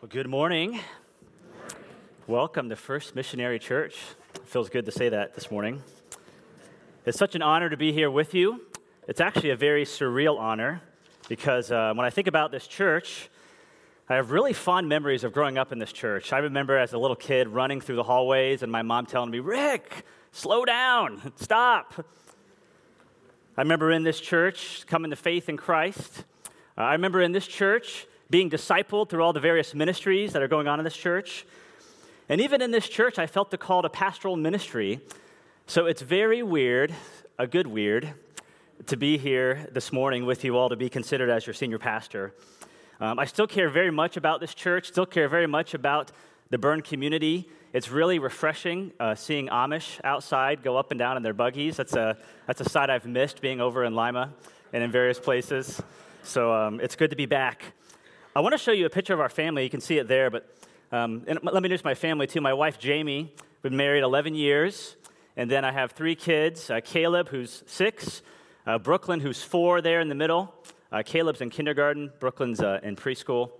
Well, 0.00 0.08
good 0.10 0.28
morning. 0.28 0.80
Welcome 2.26 2.70
to 2.70 2.76
First 2.76 3.14
Missionary 3.14 3.58
Church. 3.58 3.98
It 4.34 4.46
feels 4.46 4.70
good 4.70 4.86
to 4.86 4.90
say 4.90 5.10
that 5.10 5.34
this 5.34 5.50
morning. 5.50 5.82
It's 7.04 7.18
such 7.18 7.34
an 7.34 7.42
honor 7.42 7.68
to 7.68 7.76
be 7.76 7.92
here 7.92 8.10
with 8.10 8.32
you. 8.32 8.62
It's 9.06 9.20
actually 9.20 9.50
a 9.50 9.56
very 9.56 9.84
surreal 9.84 10.38
honor 10.38 10.80
because 11.28 11.70
uh, 11.70 11.92
when 11.94 12.06
I 12.06 12.08
think 12.08 12.28
about 12.28 12.50
this 12.50 12.66
church, 12.66 13.28
I 14.08 14.14
have 14.14 14.30
really 14.30 14.54
fond 14.54 14.88
memories 14.88 15.22
of 15.22 15.34
growing 15.34 15.58
up 15.58 15.70
in 15.70 15.78
this 15.78 15.92
church. 15.92 16.32
I 16.32 16.38
remember 16.38 16.78
as 16.78 16.94
a 16.94 16.98
little 16.98 17.14
kid 17.14 17.48
running 17.48 17.82
through 17.82 17.96
the 17.96 18.04
hallways 18.04 18.62
and 18.62 18.72
my 18.72 18.80
mom 18.80 19.04
telling 19.04 19.30
me, 19.30 19.40
Rick, 19.40 20.06
slow 20.32 20.64
down, 20.64 21.34
stop. 21.36 22.06
I 23.54 23.60
remember 23.60 23.92
in 23.92 24.04
this 24.04 24.18
church 24.18 24.86
coming 24.86 25.10
to 25.10 25.16
faith 25.16 25.50
in 25.50 25.58
Christ. 25.58 26.24
Uh, 26.78 26.84
I 26.84 26.92
remember 26.92 27.20
in 27.20 27.32
this 27.32 27.46
church 27.46 28.06
being 28.30 28.48
discipled 28.48 29.10
through 29.10 29.22
all 29.22 29.32
the 29.32 29.40
various 29.40 29.74
ministries 29.74 30.32
that 30.32 30.42
are 30.42 30.48
going 30.48 30.68
on 30.68 30.78
in 30.78 30.84
this 30.84 30.96
church. 30.96 31.44
And 32.28 32.40
even 32.40 32.62
in 32.62 32.70
this 32.70 32.88
church, 32.88 33.18
I 33.18 33.26
felt 33.26 33.50
the 33.50 33.58
call 33.58 33.82
to 33.82 33.90
pastoral 33.90 34.36
ministry. 34.36 35.00
So 35.66 35.86
it's 35.86 36.00
very 36.00 36.42
weird, 36.42 36.94
a 37.38 37.46
good 37.46 37.66
weird, 37.66 38.14
to 38.86 38.96
be 38.96 39.18
here 39.18 39.68
this 39.72 39.92
morning 39.92 40.24
with 40.24 40.44
you 40.44 40.56
all 40.56 40.68
to 40.68 40.76
be 40.76 40.88
considered 40.88 41.28
as 41.28 41.46
your 41.46 41.54
senior 41.54 41.78
pastor. 41.78 42.32
Um, 43.00 43.18
I 43.18 43.24
still 43.24 43.46
care 43.46 43.68
very 43.68 43.90
much 43.90 44.16
about 44.16 44.40
this 44.40 44.54
church, 44.54 44.86
still 44.86 45.06
care 45.06 45.28
very 45.28 45.46
much 45.46 45.74
about 45.74 46.12
the 46.50 46.58
Berne 46.58 46.82
community. 46.82 47.48
It's 47.72 47.90
really 47.90 48.18
refreshing 48.18 48.92
uh, 49.00 49.14
seeing 49.14 49.48
Amish 49.48 50.00
outside 50.04 50.62
go 50.62 50.76
up 50.76 50.90
and 50.92 50.98
down 50.98 51.16
in 51.16 51.22
their 51.22 51.34
buggies. 51.34 51.76
That's 51.76 51.94
a, 51.94 52.16
that's 52.46 52.60
a 52.60 52.68
sight 52.68 52.90
I've 52.90 53.06
missed 53.06 53.40
being 53.40 53.60
over 53.60 53.84
in 53.84 53.94
Lima 53.94 54.32
and 54.72 54.84
in 54.84 54.90
various 54.90 55.18
places. 55.18 55.82
So 56.22 56.52
um, 56.52 56.80
it's 56.80 56.94
good 56.96 57.10
to 57.10 57.16
be 57.16 57.26
back. 57.26 57.72
I 58.32 58.38
want 58.38 58.52
to 58.52 58.58
show 58.58 58.70
you 58.70 58.86
a 58.86 58.90
picture 58.90 59.12
of 59.12 59.18
our 59.18 59.28
family. 59.28 59.64
You 59.64 59.70
can 59.70 59.80
see 59.80 59.98
it 59.98 60.06
there, 60.06 60.30
but 60.30 60.48
um, 60.92 61.24
let 61.26 61.42
me 61.42 61.50
introduce 61.52 61.82
my 61.82 61.94
family 61.94 62.28
too. 62.28 62.40
My 62.40 62.54
wife, 62.54 62.78
Jamie, 62.78 63.34
been 63.62 63.76
married 63.76 64.04
11 64.04 64.36
years, 64.36 64.94
and 65.36 65.50
then 65.50 65.64
I 65.64 65.72
have 65.72 65.90
three 65.92 66.14
kids 66.14 66.70
uh, 66.70 66.80
Caleb, 66.84 67.30
who's 67.30 67.64
six, 67.66 68.22
uh, 68.68 68.78
Brooklyn, 68.78 69.18
who's 69.18 69.42
four 69.42 69.80
there 69.80 69.98
in 69.98 70.08
the 70.08 70.14
middle. 70.14 70.54
Uh, 70.92 71.02
Caleb's 71.04 71.40
in 71.40 71.50
kindergarten, 71.50 72.12
Brooklyn's 72.20 72.60
uh, 72.60 72.78
in 72.84 72.94
preschool, 72.94 73.50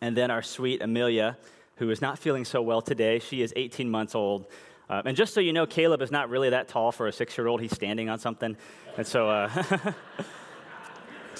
and 0.00 0.16
then 0.16 0.28
our 0.32 0.42
sweet 0.42 0.82
Amelia, 0.82 1.38
who 1.76 1.88
is 1.88 2.00
not 2.00 2.18
feeling 2.18 2.44
so 2.44 2.60
well 2.60 2.82
today. 2.82 3.20
She 3.20 3.42
is 3.42 3.52
18 3.54 3.88
months 3.88 4.16
old. 4.16 4.48
Uh, 4.88 5.02
and 5.04 5.16
just 5.16 5.34
so 5.34 5.40
you 5.40 5.52
know, 5.52 5.66
Caleb 5.66 6.02
is 6.02 6.10
not 6.10 6.30
really 6.30 6.50
that 6.50 6.66
tall 6.66 6.90
for 6.90 7.06
a 7.06 7.12
six 7.12 7.38
year 7.38 7.46
old. 7.46 7.60
He's 7.60 7.76
standing 7.76 8.08
on 8.08 8.18
something. 8.18 8.56
And 8.96 9.06
so. 9.06 9.48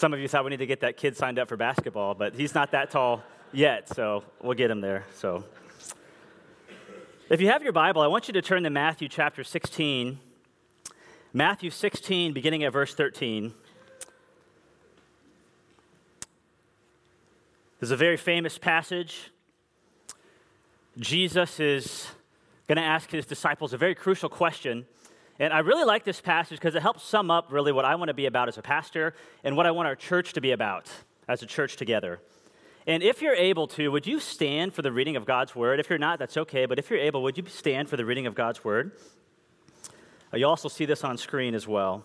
Some 0.01 0.15
of 0.15 0.19
you 0.19 0.29
thought 0.29 0.45
we 0.45 0.51
need 0.51 0.61
to 0.61 0.67
get 0.67 0.81
that 0.81 0.97
kid 0.97 1.15
signed 1.15 1.39
up 1.39 1.47
for 1.47 1.59
basketball, 1.59 2.15
but 2.15 2.35
he's 2.35 2.55
not 2.55 2.71
that 2.71 2.91
tall 2.91 3.23
yet, 3.53 3.87
so 3.87 4.25
we'll 4.43 4.55
get 4.55 4.71
him 4.71 4.81
there. 4.81 5.05
So, 5.13 5.45
if 7.29 7.39
you 7.39 7.49
have 7.49 7.63
your 7.63 7.75
Bible, 7.75 8.01
I 8.01 8.07
want 8.07 8.27
you 8.27 8.33
to 8.33 8.41
turn 8.41 8.63
to 8.63 8.71
Matthew 8.71 9.11
chapter 9.11 9.45
16. 9.45 10.19
Matthew 11.35 11.69
16, 11.69 12.33
beginning 12.33 12.65
at 12.65 12.73
verse 12.73 12.95
13. 12.95 13.53
This 17.79 17.89
is 17.89 17.91
a 17.91 17.97
very 17.99 18.17
famous 18.17 18.57
passage. 18.57 19.31
Jesus 20.99 21.61
is 21.61 22.09
going 22.69 22.77
to 22.77 22.83
ask 22.83 23.11
his 23.11 23.27
disciples 23.27 23.75
a 23.75 23.77
very 23.77 23.95
crucial 23.95 24.31
question 24.31 24.87
and 25.41 25.55
I 25.55 25.61
really 25.61 25.85
like 25.85 26.05
this 26.05 26.21
passage 26.21 26.59
because 26.59 26.75
it 26.75 26.83
helps 26.83 27.03
sum 27.03 27.31
up 27.31 27.51
really 27.51 27.73
what 27.73 27.87
I 27.87 27.95
want 27.95 28.09
to 28.09 28.15
be 28.15 28.27
about 28.27 28.49
as 28.49 28.59
a 28.59 28.63
pastor 28.63 29.15
and 29.43 29.57
what 29.57 29.67
I 29.67 29.71
want 29.71 29.89
our 29.89 29.97
church 29.97 30.35
to 30.35 30.41
be 30.43 30.53
about 30.53 30.91
as 31.27 31.43
a 31.43 31.47
church 31.47 31.77
together. 31.77 32.21
And 32.87 33.03
if 33.03 33.23
you're 33.23 33.35
able 33.35 33.67
to, 33.69 33.89
would 33.89 34.07
you 34.07 34.21
stand 34.21 34.75
for 34.75 34.83
the 34.83 34.93
reading 34.93 35.17
of 35.17 35.25
God's 35.25 35.57
word? 35.57 35.81
If 35.81 35.89
you're 35.89 35.99
not, 35.99 36.19
that's 36.19 36.37
okay. 36.37 36.67
But 36.67 36.79
if 36.79 36.91
you're 36.91 36.99
able, 36.99 37.23
would 37.23 37.39
you 37.39 37.45
stand 37.47 37.89
for 37.89 37.97
the 37.97 38.05
reading 38.05 38.27
of 38.27 38.35
God's 38.35 38.63
word? 38.63 38.93
Uh, 40.33 40.37
you 40.37 40.47
also 40.47 40.69
see 40.69 40.85
this 40.85 41.05
on 41.05 41.17
screen 41.17 41.55
as 41.55 41.67
well. 41.67 42.05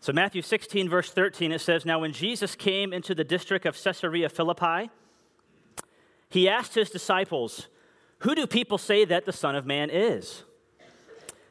So, 0.00 0.12
Matthew 0.12 0.42
16, 0.42 0.88
verse 0.88 1.12
13, 1.12 1.52
it 1.52 1.60
says, 1.60 1.86
Now 1.86 2.00
when 2.00 2.12
Jesus 2.12 2.56
came 2.56 2.92
into 2.92 3.14
the 3.14 3.24
district 3.24 3.66
of 3.66 3.80
Caesarea 3.80 4.28
Philippi, 4.28 4.90
he 6.28 6.48
asked 6.48 6.74
his 6.74 6.90
disciples, 6.90 7.68
Who 8.18 8.34
do 8.34 8.48
people 8.48 8.78
say 8.78 9.04
that 9.04 9.26
the 9.26 9.32
Son 9.32 9.54
of 9.54 9.64
Man 9.64 9.90
is? 9.90 10.42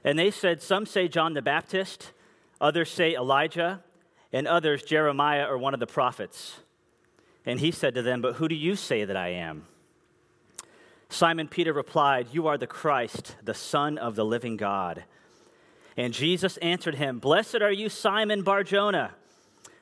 And 0.03 0.19
they 0.19 0.31
said, 0.31 0.61
Some 0.61 0.85
say 0.85 1.07
John 1.07 1.33
the 1.33 1.41
Baptist, 1.41 2.11
others 2.59 2.91
say 2.91 3.13
Elijah, 3.13 3.83
and 4.31 4.47
others 4.47 4.83
Jeremiah 4.83 5.45
or 5.45 5.57
one 5.57 5.73
of 5.73 5.79
the 5.79 5.87
prophets. 5.87 6.59
And 7.45 7.59
he 7.59 7.71
said 7.71 7.93
to 7.95 8.01
them, 8.01 8.21
But 8.21 8.35
who 8.35 8.47
do 8.47 8.55
you 8.55 8.75
say 8.75 9.05
that 9.05 9.15
I 9.17 9.29
am? 9.29 9.67
Simon 11.09 11.47
Peter 11.47 11.71
replied, 11.71 12.27
You 12.31 12.47
are 12.47 12.57
the 12.57 12.67
Christ, 12.67 13.35
the 13.43 13.53
Son 13.53 13.97
of 13.97 14.15
the 14.15 14.25
living 14.25 14.57
God. 14.57 15.03
And 15.95 16.13
Jesus 16.13 16.57
answered 16.57 16.95
him, 16.95 17.19
Blessed 17.19 17.61
are 17.61 17.71
you, 17.71 17.87
Simon 17.87 18.41
Barjona, 18.41 19.13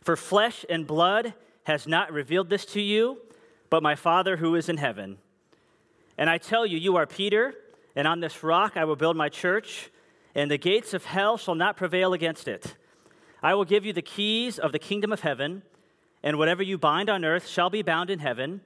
for 0.02 0.18
flesh 0.18 0.66
and 0.70 0.86
blood 0.86 1.34
has 1.64 1.88
not 1.88 2.12
revealed 2.12 2.50
this 2.50 2.66
to 2.66 2.82
you, 2.82 3.18
but 3.70 3.82
my 3.82 3.96
Father 3.96 4.38
who 4.38 4.56
is 4.56 4.68
in 4.68 4.78
heaven. 4.78 5.18
And 6.18 6.30
I 6.30 6.38
tell 6.38 6.66
you, 6.66 6.78
you 6.78 6.98
are 6.98 7.06
Peter, 7.06 7.54
and 7.96 8.08
on 8.08 8.20
this 8.20 8.44
rock 8.44 8.76
I 8.76 8.84
will 8.84 8.98
build 8.98 9.16
my 9.16 9.30
church 9.30 9.90
and 10.36 10.50
the 10.50 10.58
gates 10.58 10.94
of 10.94 11.06
hell 11.06 11.38
shall 11.38 11.56
not 11.56 11.78
prevail 11.78 12.14
against 12.14 12.48
it. 12.48 12.76
I 13.44 13.54
will 13.54 13.66
give 13.66 13.86
you 13.86 13.94
the 13.94 14.02
keys 14.02 14.60
of 14.60 14.72
the 14.72 14.80
kingdom 14.80 15.12
of 15.12 15.22
heaven, 15.22 15.64
and 16.24 16.38
whatever 16.38 16.62
you 16.62 16.78
bind 16.78 17.10
on 17.10 17.26
earth 17.26 17.48
shall 17.48 17.70
be 17.70 17.82
bound 17.82 18.10
in 18.10 18.20
heaven, 18.20 18.62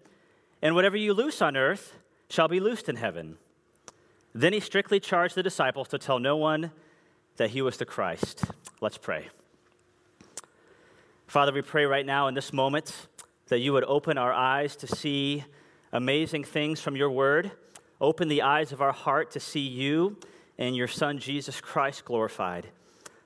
and 0.61 0.75
whatever 0.75 0.97
you 0.97 1.13
loose 1.13 1.41
on 1.41 1.55
earth 1.55 1.93
shall 2.29 2.47
be 2.47 2.59
loosed 2.59 2.89
in 2.89 2.97
heaven. 2.97 3.37
Then 4.33 4.51
he 4.51 4.59
strictly 4.59 4.99
charged 4.99 5.35
the 5.35 5.43
disciples 5.43 5.87
to 5.89 5.97
tell 5.97 6.19
no 6.19 6.35
one 6.35 6.71
that 7.37 7.51
he 7.51 7.61
was 7.61 7.77
the 7.77 7.85
Christ. 7.85 8.43
Let's 8.81 8.97
pray. 8.97 9.29
Father, 11.27 11.53
we 11.53 11.61
pray 11.61 11.85
right 11.85 12.05
now 12.05 12.27
in 12.27 12.33
this 12.33 12.51
moment 12.51 13.07
that 13.47 13.59
you 13.59 13.73
would 13.73 13.83
open 13.85 14.17
our 14.17 14.33
eyes 14.33 14.75
to 14.77 14.87
see 14.87 15.43
amazing 15.91 16.43
things 16.43 16.81
from 16.81 16.95
your 16.95 17.09
word, 17.09 17.51
open 18.01 18.27
the 18.27 18.41
eyes 18.41 18.71
of 18.71 18.81
our 18.81 18.91
heart 18.91 19.31
to 19.31 19.39
see 19.39 19.61
you 19.61 20.17
and 20.57 20.75
your 20.75 20.87
Son, 20.87 21.19
Jesus 21.19 21.59
Christ, 21.61 22.05
glorified. 22.05 22.67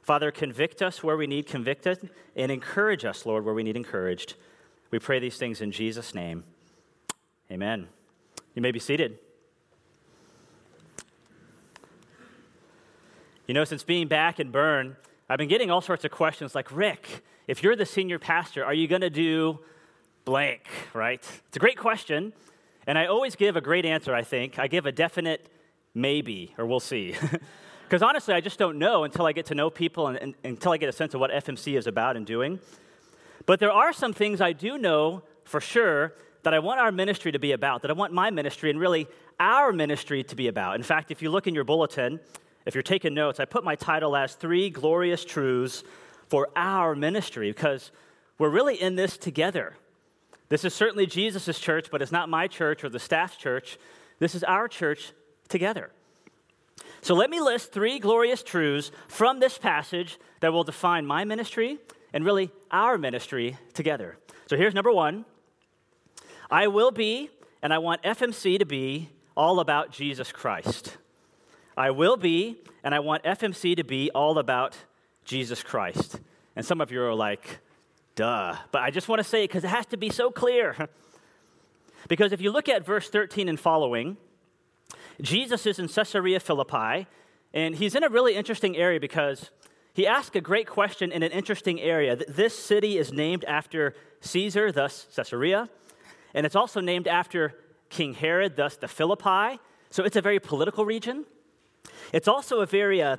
Father, 0.02 0.32
convict 0.32 0.82
us 0.82 1.04
where 1.04 1.18
we 1.18 1.28
need 1.28 1.46
convicted 1.46 2.10
and 2.36 2.52
encourage 2.52 3.06
us, 3.06 3.26
Lord, 3.26 3.46
where 3.46 3.54
we 3.54 3.64
need 3.64 3.76
encouraged. 3.76 4.36
We 4.92 5.00
pray 5.00 5.20
these 5.20 5.38
things 5.38 5.62
in 5.62 5.72
Jesus' 5.72 6.16
name. 6.16 6.44
Amen. 7.52 7.88
You 8.56 8.62
may 8.62 8.72
be 8.72 8.80
seated. 8.80 9.20
You 13.48 13.54
know, 13.54 13.64
since 13.64 13.84
being 13.84 14.08
back 14.08 14.40
in 14.40 14.52
Berne, 14.52 14.96
I've 15.30 15.38
been 15.38 15.48
getting 15.48 15.70
all 15.70 15.82
sorts 15.82 16.06
of 16.06 16.12
questions 16.12 16.56
like, 16.56 16.72
Rick, 16.72 17.24
if 17.48 17.64
you're 17.64 17.76
the 17.76 17.86
senior 17.86 18.20
pastor, 18.20 18.64
are 18.64 18.74
you 18.74 18.88
going 18.88 19.02
to 19.02 19.10
do 19.10 19.60
blank, 20.26 20.68
right? 20.94 21.24
It's 21.48 21.58
a 21.58 21.60
great 21.60 21.78
question. 21.78 22.34
And 22.86 22.98
I 22.98 23.06
always 23.06 23.36
give 23.36 23.56
a 23.56 23.62
great 23.62 23.86
answer, 23.86 24.14
I 24.14 24.24
think. 24.24 24.58
I 24.58 24.68
give 24.68 24.86
a 24.86 24.92
definite 24.92 25.48
maybe, 25.94 26.54
or 26.58 26.66
we'll 26.66 26.80
see. 26.80 27.16
Because 27.90 28.04
honestly, 28.04 28.36
I 28.36 28.40
just 28.40 28.60
don't 28.60 28.78
know 28.78 29.04
until 29.04 29.26
I 29.26 29.32
get 29.32 29.48
to 29.48 29.56
know 29.56 29.72
people 29.72 30.06
and, 30.06 30.18
and, 30.20 30.36
until 30.44 30.72
I 30.72 30.78
get 30.78 30.90
a 30.90 30.92
sense 30.92 31.16
of 31.16 31.20
what 31.20 31.32
FMC 31.32 31.76
is 31.76 31.88
about 31.88 32.18
and 32.18 32.24
doing. 32.24 32.60
But 33.48 33.60
there 33.60 33.72
are 33.72 33.92
some 33.94 34.14
things 34.14 34.42
I 34.42 34.54
do 34.54 34.78
know 34.78 35.24
for 35.44 35.60
sure 35.60 36.14
that 36.44 36.54
I 36.54 36.60
want 36.60 36.80
our 36.80 36.92
ministry 36.92 37.32
to 37.32 37.40
be 37.40 37.52
about, 37.52 37.82
that 37.82 37.90
I 37.90 37.96
want 37.96 38.14
my 38.14 38.30
ministry 38.30 38.70
and 38.70 38.80
really 38.80 39.08
our 39.40 39.74
ministry 39.74 40.24
to 40.26 40.36
be 40.36 40.48
about. 40.48 40.76
In 40.76 40.84
fact, 40.84 41.10
if 41.10 41.24
you 41.24 41.32
look 41.32 41.48
in 41.48 41.56
your 41.56 41.64
bulletin, 41.64 42.20
if 42.68 42.76
you're 42.76 42.84
taking 42.84 43.16
notes, 43.16 43.40
I 43.40 43.46
put 43.46 43.64
my 43.64 43.74
title 43.74 44.16
as 44.16 44.36
Three 44.36 44.70
Glorious 44.70 45.26
Truths 45.26 45.84
for 46.28 46.50
Our 46.56 46.94
Ministry 46.94 47.50
because 47.50 47.90
we're 48.38 48.50
really 48.50 48.80
in 48.80 48.98
this 48.98 49.18
together. 49.18 49.74
This 50.50 50.64
is 50.64 50.76
certainly 50.76 51.08
Jesus' 51.08 51.58
church, 51.58 51.88
but 51.90 52.04
it's 52.04 52.12
not 52.12 52.30
my 52.30 52.46
church 52.46 52.84
or 52.84 52.90
the 52.90 53.00
staff's 53.00 53.36
church. 53.36 53.80
This 54.20 54.36
is 54.36 54.44
our 54.44 54.68
church 54.68 55.12
together. 55.50 55.92
So 57.02 57.16
let 57.16 57.30
me 57.30 57.40
list 57.40 57.72
three 57.72 58.00
glorious 58.00 58.44
truths 58.44 58.92
from 59.08 59.40
this 59.40 59.58
passage 59.58 60.20
that 60.42 60.54
will 60.54 60.64
define 60.64 61.06
my 61.06 61.26
ministry 61.26 61.80
and 62.14 62.26
really 62.26 62.52
our 62.72 62.98
ministry 62.98 63.58
together. 63.74 64.18
So 64.48 64.58
here's 64.58 64.74
number 64.74 64.92
one 64.92 65.26
I 66.50 66.68
will 66.68 66.92
be, 66.92 67.30
and 67.62 67.74
I 67.74 67.78
want 67.78 68.02
FMC 68.04 68.60
to 68.60 68.66
be, 68.66 69.10
all 69.36 69.60
about 69.60 69.92
Jesus 69.92 70.32
Christ. 70.32 70.98
I 71.78 71.92
will 71.92 72.18
be, 72.18 72.58
and 72.84 72.94
I 72.94 73.00
want 73.00 73.24
FMC 73.24 73.78
to 73.78 73.84
be 73.84 74.12
all 74.12 74.38
about 74.38 74.76
Jesus 75.24 75.64
Christ. 75.64 76.20
And 76.56 76.66
some 76.66 76.82
of 76.82 76.92
you 76.92 77.02
are 77.02 77.14
like, 77.14 77.60
duh. 78.16 78.56
But 78.72 78.82
I 78.82 78.90
just 78.90 79.08
want 79.08 79.20
to 79.20 79.24
say 79.24 79.46
it 79.46 79.48
because 79.48 79.64
it 79.64 79.70
has 79.70 79.86
to 79.88 79.98
be 79.98 80.10
so 80.10 80.30
clear. 80.30 80.90
because 82.10 82.34
if 82.34 82.42
you 82.42 82.52
look 82.52 82.68
at 82.68 82.86
verse 82.86 83.10
13 83.10 83.48
and 83.48 83.58
following, 83.58 84.18
Jesus 85.22 85.66
is 85.66 85.80
in 85.80 85.88
Caesarea 85.88 86.40
Philippi, 86.40 87.08
and 87.54 87.76
he's 87.76 87.96
in 87.96 88.04
a 88.04 88.10
really 88.10 88.36
interesting 88.36 88.78
area 88.78 89.00
because 89.00 89.52
he 89.94 90.08
asked 90.08 90.36
a 90.36 90.42
great 90.42 90.68
question 90.68 91.12
in 91.12 91.24
an 91.24 91.32
interesting 91.32 91.82
area. 91.82 92.16
This 92.16 92.58
city 92.58 92.98
is 92.98 93.12
named 93.12 93.44
after 93.46 93.96
Caesar, 94.22 94.72
thus 94.72 95.08
Caesarea. 95.16 95.70
and 96.34 96.46
it's 96.46 96.56
also 96.56 96.80
named 96.80 97.08
after 97.08 97.56
King 97.90 98.14
Herod, 98.14 98.56
thus 98.56 98.78
the 98.78 98.88
Philippi. 98.88 99.60
So 99.90 100.04
it's 100.04 100.16
a 100.16 100.22
very 100.22 100.40
political 100.40 100.86
region. 100.86 101.26
It's 102.14 102.28
also 102.28 102.62
a 102.62 102.66
very 102.66 103.02
uh, 103.02 103.18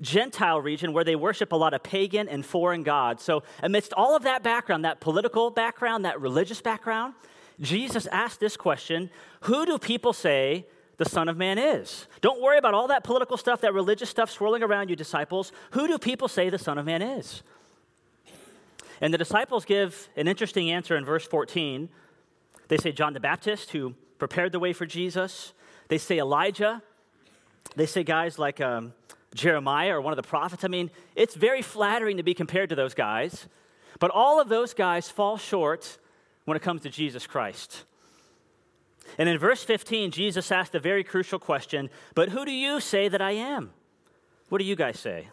Gentile 0.00 0.60
region 0.60 0.92
where 0.92 1.04
they 1.04 1.16
worship 1.16 1.52
a 1.52 1.56
lot 1.56 1.74
of 1.74 1.82
pagan 1.82 2.28
and 2.28 2.46
foreign 2.46 2.82
gods. 2.82 3.22
So, 3.22 3.42
amidst 3.62 3.92
all 3.92 4.16
of 4.16 4.22
that 4.22 4.42
background, 4.42 4.84
that 4.84 5.00
political 5.00 5.50
background, 5.50 6.04
that 6.04 6.20
religious 6.20 6.60
background, 6.60 7.14
Jesus 7.60 8.06
asked 8.06 8.40
this 8.40 8.56
question 8.56 9.10
Who 9.42 9.66
do 9.66 9.78
people 9.78 10.12
say 10.12 10.66
the 11.02 11.10
Son 11.10 11.28
of 11.28 11.36
Man 11.36 11.58
is? 11.58 12.06
Don't 12.20 12.40
worry 12.40 12.58
about 12.58 12.74
all 12.74 12.88
that 12.88 13.02
political 13.02 13.36
stuff, 13.36 13.60
that 13.62 13.74
religious 13.74 14.08
stuff 14.08 14.30
swirling 14.30 14.62
around 14.62 14.88
you, 14.88 14.94
disciples. 14.94 15.50
Who 15.72 15.88
do 15.88 15.98
people 15.98 16.28
say 16.28 16.48
the 16.48 16.58
Son 16.58 16.78
of 16.78 16.86
Man 16.86 17.02
is? 17.02 17.42
And 19.00 19.12
the 19.12 19.18
disciples 19.18 19.64
give 19.64 20.08
an 20.16 20.28
interesting 20.28 20.70
answer 20.70 20.96
in 20.96 21.04
verse 21.04 21.26
14. 21.26 21.88
They 22.68 22.76
say 22.76 22.92
John 22.92 23.14
the 23.14 23.20
Baptist, 23.20 23.72
who 23.72 23.94
prepared 24.18 24.52
the 24.52 24.60
way 24.60 24.72
for 24.72 24.86
Jesus. 24.86 25.52
They 25.88 25.98
say 25.98 26.18
Elijah. 26.18 26.82
They 27.74 27.86
say 27.86 28.04
guys 28.04 28.38
like 28.38 28.60
um, 28.60 28.92
Jeremiah 29.34 29.96
or 29.96 30.00
one 30.00 30.12
of 30.12 30.16
the 30.16 30.28
prophets. 30.28 30.62
I 30.62 30.68
mean, 30.68 30.90
it's 31.16 31.34
very 31.34 31.62
flattering 31.62 32.18
to 32.18 32.22
be 32.22 32.32
compared 32.32 32.68
to 32.68 32.76
those 32.76 32.94
guys, 32.94 33.48
but 33.98 34.12
all 34.12 34.40
of 34.40 34.48
those 34.48 34.72
guys 34.72 35.08
fall 35.08 35.36
short 35.36 35.98
when 36.44 36.56
it 36.56 36.62
comes 36.62 36.82
to 36.82 36.90
Jesus 36.90 37.26
Christ. 37.26 37.84
And 39.18 39.28
in 39.28 39.38
verse 39.38 39.62
15, 39.64 40.10
Jesus 40.10 40.50
asked 40.50 40.74
a 40.74 40.80
very 40.80 41.04
crucial 41.04 41.38
question 41.38 41.90
But 42.14 42.30
who 42.30 42.44
do 42.44 42.52
you 42.52 42.80
say 42.80 43.08
that 43.08 43.20
I 43.20 43.32
am? 43.32 43.70
What 44.48 44.58
do 44.58 44.64
you 44.64 44.76
guys 44.76 44.98
say? 44.98 45.28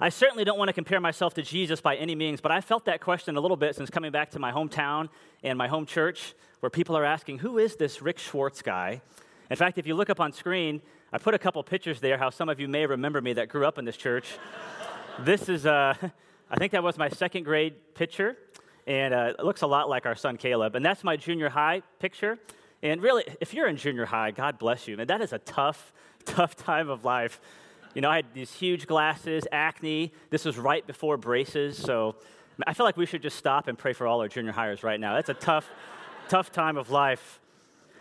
I 0.00 0.10
certainly 0.10 0.44
don't 0.44 0.58
want 0.58 0.68
to 0.68 0.72
compare 0.72 1.00
myself 1.00 1.34
to 1.34 1.42
Jesus 1.42 1.80
by 1.80 1.96
any 1.96 2.14
means, 2.14 2.40
but 2.40 2.52
I 2.52 2.60
felt 2.60 2.84
that 2.84 3.00
question 3.00 3.36
a 3.36 3.40
little 3.40 3.56
bit 3.56 3.74
since 3.74 3.90
coming 3.90 4.12
back 4.12 4.30
to 4.30 4.38
my 4.38 4.52
hometown 4.52 5.08
and 5.42 5.58
my 5.58 5.66
home 5.66 5.86
church, 5.86 6.34
where 6.60 6.70
people 6.70 6.96
are 6.96 7.04
asking, 7.04 7.40
Who 7.40 7.58
is 7.58 7.76
this 7.76 8.00
Rick 8.00 8.18
Schwartz 8.18 8.62
guy? 8.62 9.02
In 9.50 9.56
fact, 9.56 9.76
if 9.76 9.86
you 9.86 9.94
look 9.94 10.08
up 10.08 10.20
on 10.20 10.32
screen, 10.32 10.82
I 11.12 11.18
put 11.18 11.34
a 11.34 11.38
couple 11.38 11.62
pictures 11.64 12.00
there, 12.00 12.16
how 12.16 12.30
some 12.30 12.48
of 12.48 12.60
you 12.60 12.68
may 12.68 12.86
remember 12.86 13.20
me 13.20 13.32
that 13.34 13.48
grew 13.48 13.66
up 13.66 13.78
in 13.78 13.84
this 13.84 13.96
church. 13.96 14.38
this 15.20 15.48
is, 15.48 15.66
uh, 15.66 15.94
I 16.50 16.56
think 16.56 16.72
that 16.72 16.82
was 16.82 16.96
my 16.96 17.08
second 17.08 17.44
grade 17.44 17.94
picture, 17.94 18.36
and 18.88 19.12
uh, 19.12 19.34
it 19.38 19.44
looks 19.44 19.60
a 19.60 19.66
lot 19.66 19.90
like 19.90 20.06
our 20.06 20.16
son 20.16 20.38
Caleb. 20.38 20.74
And 20.74 20.84
that's 20.84 21.04
my 21.04 21.14
junior 21.14 21.50
high 21.50 21.82
picture. 22.00 22.38
And 22.82 23.02
really, 23.02 23.22
if 23.38 23.52
you're 23.52 23.68
in 23.68 23.76
junior 23.76 24.06
high, 24.06 24.30
God 24.30 24.58
bless 24.58 24.88
you. 24.88 24.98
And 24.98 25.10
that 25.10 25.20
is 25.20 25.34
a 25.34 25.38
tough, 25.38 25.92
tough 26.24 26.56
time 26.56 26.88
of 26.88 27.04
life. 27.04 27.38
You 27.94 28.00
know, 28.00 28.08
I 28.08 28.16
had 28.16 28.32
these 28.32 28.52
huge 28.52 28.86
glasses, 28.86 29.46
acne. 29.52 30.12
This 30.30 30.46
was 30.46 30.56
right 30.56 30.86
before 30.86 31.18
braces. 31.18 31.76
So 31.76 32.16
I 32.66 32.72
feel 32.72 32.86
like 32.86 32.96
we 32.96 33.04
should 33.04 33.20
just 33.20 33.36
stop 33.36 33.68
and 33.68 33.76
pray 33.76 33.92
for 33.92 34.06
all 34.06 34.22
our 34.22 34.28
junior 34.28 34.52
hires 34.52 34.82
right 34.82 34.98
now. 34.98 35.14
That's 35.14 35.28
a 35.28 35.34
tough, 35.34 35.70
tough 36.28 36.50
time 36.50 36.78
of 36.78 36.90
life. 36.90 37.40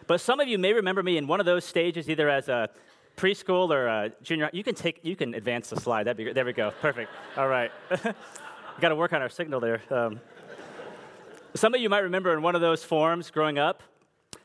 But 0.07 0.21
some 0.21 0.39
of 0.39 0.47
you 0.47 0.57
may 0.57 0.71
remember 0.71 1.03
me 1.03 1.17
in 1.17 1.27
one 1.27 1.41
of 1.41 1.45
those 1.45 1.65
stages, 1.65 2.09
either 2.09 2.29
as 2.29 2.47
a 2.47 2.69
preschool 3.17 3.71
or 3.71 3.89
uh, 3.89 4.09
junior, 4.23 4.49
you 4.53 4.63
can 4.63 4.73
take, 4.73 5.01
you 5.03 5.17
can 5.17 5.33
advance 5.33 5.69
the 5.69 5.81
slide. 5.81 6.03
That'd 6.03 6.25
be, 6.25 6.31
there 6.31 6.45
we 6.45 6.53
go. 6.53 6.71
Perfect. 6.81 7.11
All 7.35 7.49
right. 7.49 7.71
Got 8.79 8.89
to 8.89 8.95
work 8.95 9.11
on 9.11 9.21
our 9.21 9.29
signal 9.29 9.59
there. 9.59 9.81
Um, 9.89 10.21
some 11.57 11.73
of 11.73 11.81
you 11.81 11.89
might 11.89 11.99
remember 11.99 12.33
in 12.33 12.41
one 12.41 12.55
of 12.55 12.61
those 12.61 12.83
forms 12.83 13.31
growing 13.31 13.57
up. 13.57 13.81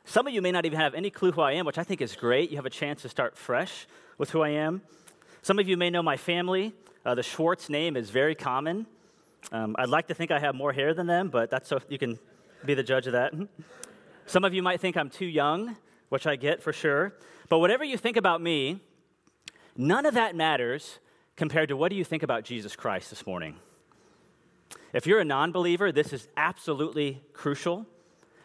Some 0.04 0.26
of 0.26 0.32
you 0.32 0.40
may 0.40 0.50
not 0.50 0.64
even 0.64 0.78
have 0.78 0.94
any 0.94 1.10
clue 1.10 1.32
who 1.32 1.42
I 1.42 1.52
am, 1.52 1.66
which 1.66 1.78
I 1.78 1.84
think 1.84 2.00
is 2.00 2.16
great. 2.16 2.50
You 2.50 2.56
have 2.56 2.66
a 2.66 2.70
chance 2.70 3.02
to 3.02 3.08
start 3.08 3.36
fresh 3.36 3.86
with 4.18 4.30
who 4.30 4.40
I 4.40 4.50
am. 4.50 4.82
Some 5.42 5.58
of 5.58 5.68
you 5.68 5.76
may 5.76 5.90
know 5.90 6.02
my 6.02 6.16
family. 6.16 6.72
Uh, 7.04 7.14
the 7.14 7.22
Schwartz 7.22 7.68
name 7.68 7.96
is 7.96 8.10
very 8.10 8.34
common. 8.34 8.86
Um, 9.50 9.76
I'd 9.78 9.88
like 9.88 10.08
to 10.08 10.14
think 10.14 10.30
I 10.30 10.38
have 10.38 10.54
more 10.54 10.72
hair 10.72 10.94
than 10.94 11.06
them, 11.06 11.28
but 11.28 11.50
that's 11.50 11.68
so 11.68 11.80
you 11.88 11.98
can 11.98 12.18
be 12.64 12.74
the 12.74 12.82
judge 12.82 13.06
of 13.06 13.12
that. 13.12 13.34
Some 14.26 14.44
of 14.44 14.54
you 14.54 14.62
might 14.62 14.80
think 14.80 14.96
I'm 14.96 15.10
too 15.10 15.26
young, 15.26 15.76
which 16.08 16.26
I 16.26 16.36
get 16.36 16.62
for 16.62 16.72
sure. 16.72 17.14
But 17.48 17.58
whatever 17.58 17.84
you 17.84 17.98
think 17.98 18.16
about 18.16 18.40
me, 18.40 18.80
none 19.76 20.06
of 20.06 20.14
that 20.14 20.34
matters 20.34 20.98
compared 21.36 21.68
to 21.68 21.76
what 21.76 21.90
do 21.90 21.96
you 21.96 22.04
think 22.04 22.22
about 22.22 22.44
Jesus 22.44 22.76
Christ 22.76 23.10
this 23.10 23.26
morning. 23.26 23.56
If 24.92 25.06
you're 25.06 25.20
a 25.20 25.24
non 25.24 25.52
believer, 25.52 25.92
this 25.92 26.12
is 26.12 26.28
absolutely 26.36 27.22
crucial. 27.32 27.86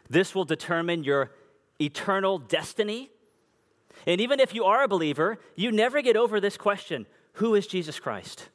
This 0.09 0.33
will 0.33 0.45
determine 0.45 1.03
your 1.03 1.31
eternal 1.79 2.37
destiny. 2.37 3.11
And 4.05 4.21
even 4.21 4.39
if 4.39 4.53
you 4.53 4.63
are 4.63 4.83
a 4.83 4.87
believer, 4.87 5.39
you 5.55 5.71
never 5.71 6.01
get 6.01 6.15
over 6.15 6.39
this 6.39 6.57
question 6.57 7.05
who 7.33 7.53
is 7.53 7.67
Jesus 7.67 7.99
Christ? 7.99 8.49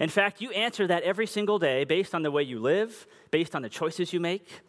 In 0.00 0.08
fact, 0.08 0.40
you 0.40 0.50
answer 0.50 0.86
that 0.86 1.02
every 1.02 1.26
single 1.26 1.58
day 1.58 1.84
based 1.84 2.14
on 2.14 2.22
the 2.22 2.30
way 2.30 2.42
you 2.42 2.58
live, 2.58 3.06
based 3.30 3.54
on 3.54 3.62
the 3.62 3.68
choices 3.68 4.12
you 4.12 4.20
make. 4.20 4.62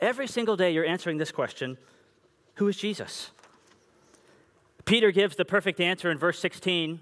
Every 0.00 0.26
single 0.26 0.56
day, 0.56 0.70
you're 0.70 0.84
answering 0.84 1.18
this 1.18 1.32
question 1.32 1.78
Who 2.56 2.68
is 2.68 2.76
Jesus? 2.76 3.30
Peter 4.84 5.10
gives 5.10 5.36
the 5.36 5.46
perfect 5.46 5.80
answer 5.80 6.10
in 6.10 6.18
verse 6.18 6.38
16. 6.38 7.00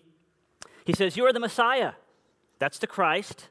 He 0.84 0.92
says, 0.92 1.16
You 1.16 1.26
are 1.26 1.32
the 1.32 1.40
Messiah. 1.40 1.92
That's 2.58 2.78
the 2.78 2.86
Christ. 2.86 3.48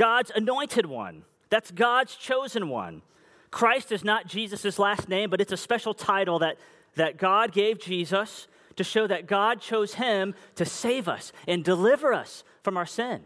God's 0.00 0.32
anointed 0.34 0.86
one. 0.86 1.24
That's 1.50 1.70
God's 1.70 2.16
chosen 2.16 2.70
one. 2.70 3.02
Christ 3.50 3.92
is 3.92 4.02
not 4.02 4.26
Jesus' 4.26 4.78
last 4.78 5.10
name, 5.10 5.28
but 5.28 5.42
it's 5.42 5.52
a 5.52 5.58
special 5.58 5.92
title 5.92 6.38
that, 6.38 6.56
that 6.94 7.18
God 7.18 7.52
gave 7.52 7.78
Jesus 7.78 8.48
to 8.76 8.82
show 8.82 9.06
that 9.06 9.26
God 9.26 9.60
chose 9.60 9.94
him 9.94 10.34
to 10.54 10.64
save 10.64 11.06
us 11.06 11.34
and 11.46 11.62
deliver 11.62 12.14
us 12.14 12.44
from 12.62 12.78
our 12.78 12.86
sin. 12.86 13.24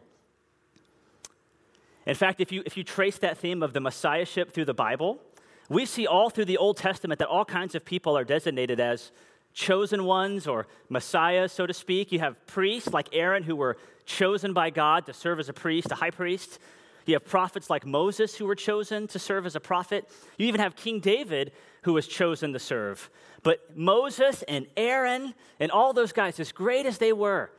In 2.07 2.17
fact, 2.17 2.41
if 2.41 2.51
you, 2.51 2.65
if 2.67 2.77
you 2.77 2.83
trace 2.83 3.19
that 3.19 3.39
theme 3.39 3.63
of 3.63 3.73
the 3.73 3.81
Messiahship 3.81 4.53
through 4.53 4.65
the 4.65 4.75
Bible, 4.75 5.21
we 5.69 5.87
see 5.87 6.09
all 6.09 6.29
through 6.29 6.47
the 6.47 6.59
Old 6.59 6.77
Testament 6.77 7.21
that 7.21 7.29
all 7.29 7.45
kinds 7.45 7.77
of 7.77 7.85
people 7.85 8.19
are 8.19 8.25
designated 8.25 8.81
as 8.81 9.13
chosen 9.55 10.05
ones 10.05 10.47
or 10.47 10.67
messiahs, 10.89 11.53
so 11.53 11.67
to 11.67 11.73
speak. 11.73 12.13
You 12.13 12.19
have 12.19 12.45
priests 12.47 12.93
like 12.93 13.09
Aaron 13.13 13.45
who 13.45 13.57
were 13.57 13.79
chosen 14.05 14.53
by 14.53 14.71
God 14.71 15.07
to 15.07 15.15
serve 15.15 15.41
as 15.41 15.49
a 15.49 15.53
priest, 15.53 15.91
a 15.91 15.95
high 15.95 16.11
priest. 16.11 16.59
You 17.07 17.15
have 17.15 17.25
prophets 17.25 17.71
like 17.71 17.87
Moses 17.87 18.35
who 18.35 18.47
were 18.47 18.55
chosen 18.55 19.07
to 19.09 19.19
serve 19.19 19.47
as 19.47 19.57
a 19.57 19.61
prophet. 19.61 20.09
You 20.39 20.47
even 20.47 20.61
have 20.61 20.75
King 20.75 21.01
David 21.01 21.53
who 21.83 21.93
was 21.93 22.09
chosen 22.09 22.53
to 22.53 22.59
serve. 22.59 23.11
But 23.43 23.77
Moses 23.77 24.43
and 24.49 24.67
Aaron 24.77 25.35
and 25.61 25.71
all 25.71 25.93
those 25.93 26.13
guys, 26.13 26.41
as 26.41 26.51
great 26.51 26.87
as 26.87 26.99
they 26.99 27.13
were, 27.13 27.51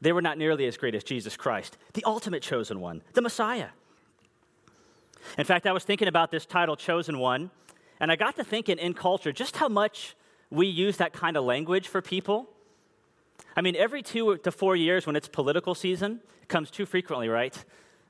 they 0.00 0.12
were 0.12 0.22
not 0.22 0.38
nearly 0.38 0.66
as 0.66 0.76
great 0.76 0.94
as 0.94 1.04
Jesus 1.04 1.36
Christ, 1.36 1.76
the 1.92 2.04
ultimate 2.04 2.42
chosen 2.42 2.80
one, 2.80 3.02
the 3.12 3.22
Messiah. 3.22 3.68
In 5.38 5.44
fact, 5.44 5.66
I 5.66 5.72
was 5.72 5.84
thinking 5.84 6.08
about 6.08 6.30
this 6.32 6.44
title, 6.44 6.74
Chosen 6.74 7.18
One, 7.18 7.50
and 8.00 8.10
I 8.10 8.16
got 8.16 8.34
to 8.36 8.44
thinking 8.44 8.78
in 8.78 8.94
culture 8.94 9.32
just 9.32 9.56
how 9.56 9.68
much 9.68 10.16
we 10.52 10.66
use 10.66 10.98
that 10.98 11.14
kind 11.14 11.36
of 11.36 11.44
language 11.44 11.88
for 11.88 12.02
people. 12.02 12.46
I 13.56 13.62
mean, 13.62 13.74
every 13.74 14.02
two 14.02 14.36
to 14.36 14.52
four 14.52 14.76
years 14.76 15.06
when 15.06 15.16
it's 15.16 15.26
political 15.26 15.74
season, 15.74 16.20
it 16.42 16.48
comes 16.48 16.70
too 16.70 16.84
frequently, 16.84 17.28
right? 17.28 17.56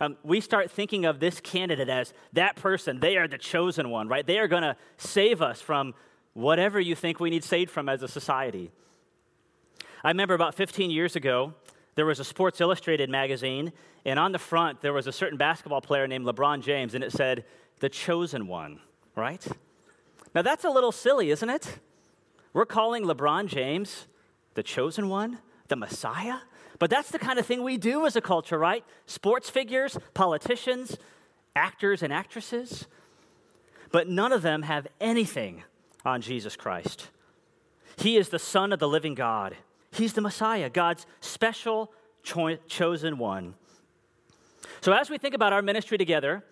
Um, 0.00 0.16
we 0.24 0.40
start 0.40 0.68
thinking 0.68 1.04
of 1.04 1.20
this 1.20 1.40
candidate 1.40 1.88
as 1.88 2.12
that 2.32 2.56
person. 2.56 2.98
They 2.98 3.16
are 3.16 3.28
the 3.28 3.38
chosen 3.38 3.90
one, 3.90 4.08
right? 4.08 4.26
They 4.26 4.38
are 4.40 4.48
going 4.48 4.64
to 4.64 4.76
save 4.96 5.40
us 5.40 5.60
from 5.60 5.94
whatever 6.34 6.80
you 6.80 6.96
think 6.96 7.20
we 7.20 7.30
need 7.30 7.44
saved 7.44 7.70
from 7.70 7.88
as 7.88 8.02
a 8.02 8.08
society. 8.08 8.72
I 10.02 10.08
remember 10.08 10.34
about 10.34 10.56
15 10.56 10.90
years 10.90 11.14
ago, 11.14 11.54
there 11.94 12.06
was 12.06 12.18
a 12.18 12.24
Sports 12.24 12.60
Illustrated 12.60 13.08
magazine, 13.08 13.72
and 14.04 14.18
on 14.18 14.32
the 14.32 14.40
front, 14.40 14.80
there 14.80 14.92
was 14.92 15.06
a 15.06 15.12
certain 15.12 15.38
basketball 15.38 15.80
player 15.80 16.08
named 16.08 16.26
LeBron 16.26 16.62
James, 16.62 16.96
and 16.96 17.04
it 17.04 17.12
said, 17.12 17.44
the 17.78 17.88
chosen 17.88 18.48
one, 18.48 18.80
right? 19.14 19.46
Now, 20.34 20.42
that's 20.42 20.64
a 20.64 20.70
little 20.70 20.90
silly, 20.90 21.30
isn't 21.30 21.48
it? 21.50 21.78
We're 22.52 22.66
calling 22.66 23.04
LeBron 23.04 23.46
James 23.46 24.06
the 24.54 24.62
chosen 24.62 25.08
one, 25.08 25.38
the 25.68 25.76
Messiah. 25.76 26.38
But 26.78 26.90
that's 26.90 27.10
the 27.10 27.18
kind 27.18 27.38
of 27.38 27.46
thing 27.46 27.62
we 27.62 27.76
do 27.76 28.06
as 28.06 28.16
a 28.16 28.20
culture, 28.20 28.58
right? 28.58 28.84
Sports 29.06 29.48
figures, 29.48 29.98
politicians, 30.14 30.96
actors, 31.54 32.02
and 32.02 32.12
actresses. 32.12 32.86
But 33.90 34.08
none 34.08 34.32
of 34.32 34.42
them 34.42 34.62
have 34.62 34.86
anything 35.00 35.62
on 36.04 36.20
Jesus 36.20 36.56
Christ. 36.56 37.10
He 37.96 38.16
is 38.16 38.30
the 38.30 38.38
Son 38.38 38.72
of 38.72 38.78
the 38.78 38.88
living 38.88 39.14
God. 39.14 39.56
He's 39.90 40.14
the 40.14 40.20
Messiah, 40.20 40.70
God's 40.70 41.06
special 41.20 41.92
cho- 42.22 42.56
chosen 42.66 43.18
one. 43.18 43.54
So, 44.80 44.92
as 44.92 45.10
we 45.10 45.18
think 45.18 45.34
about 45.34 45.52
our 45.52 45.62
ministry 45.62 45.98
together, 45.98 46.44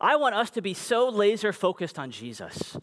I 0.00 0.16
want 0.16 0.34
us 0.34 0.50
to 0.50 0.62
be 0.62 0.74
so 0.74 1.08
laser 1.08 1.52
focused 1.52 1.98
on 1.98 2.10
Jesus. 2.10 2.76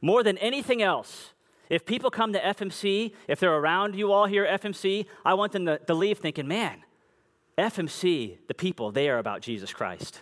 More 0.00 0.22
than 0.22 0.38
anything 0.38 0.82
else, 0.82 1.32
if 1.70 1.86
people 1.86 2.10
come 2.10 2.34
to 2.34 2.40
FMC, 2.40 3.14
if 3.28 3.40
they're 3.40 3.56
around 3.56 3.94
you 3.94 4.12
all 4.12 4.26
here 4.26 4.44
at 4.44 4.60
FMC, 4.60 5.06
I 5.24 5.32
want 5.34 5.52
them 5.52 5.64
to, 5.64 5.78
to 5.78 5.94
leave 5.94 6.18
thinking, 6.18 6.46
man, 6.46 6.82
FMC, 7.56 8.36
the 8.46 8.54
people, 8.54 8.90
they 8.90 9.08
are 9.08 9.18
about 9.18 9.40
Jesus 9.40 9.72
Christ. 9.72 10.20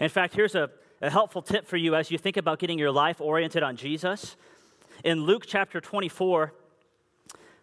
In 0.00 0.08
fact, 0.08 0.34
here's 0.34 0.54
a, 0.54 0.70
a 1.02 1.10
helpful 1.10 1.42
tip 1.42 1.66
for 1.66 1.76
you 1.76 1.94
as 1.94 2.10
you 2.10 2.16
think 2.16 2.38
about 2.38 2.58
getting 2.58 2.78
your 2.78 2.90
life 2.90 3.20
oriented 3.20 3.62
on 3.62 3.76
Jesus. 3.76 4.36
In 5.04 5.24
Luke 5.24 5.44
chapter 5.46 5.80
24, 5.80 6.54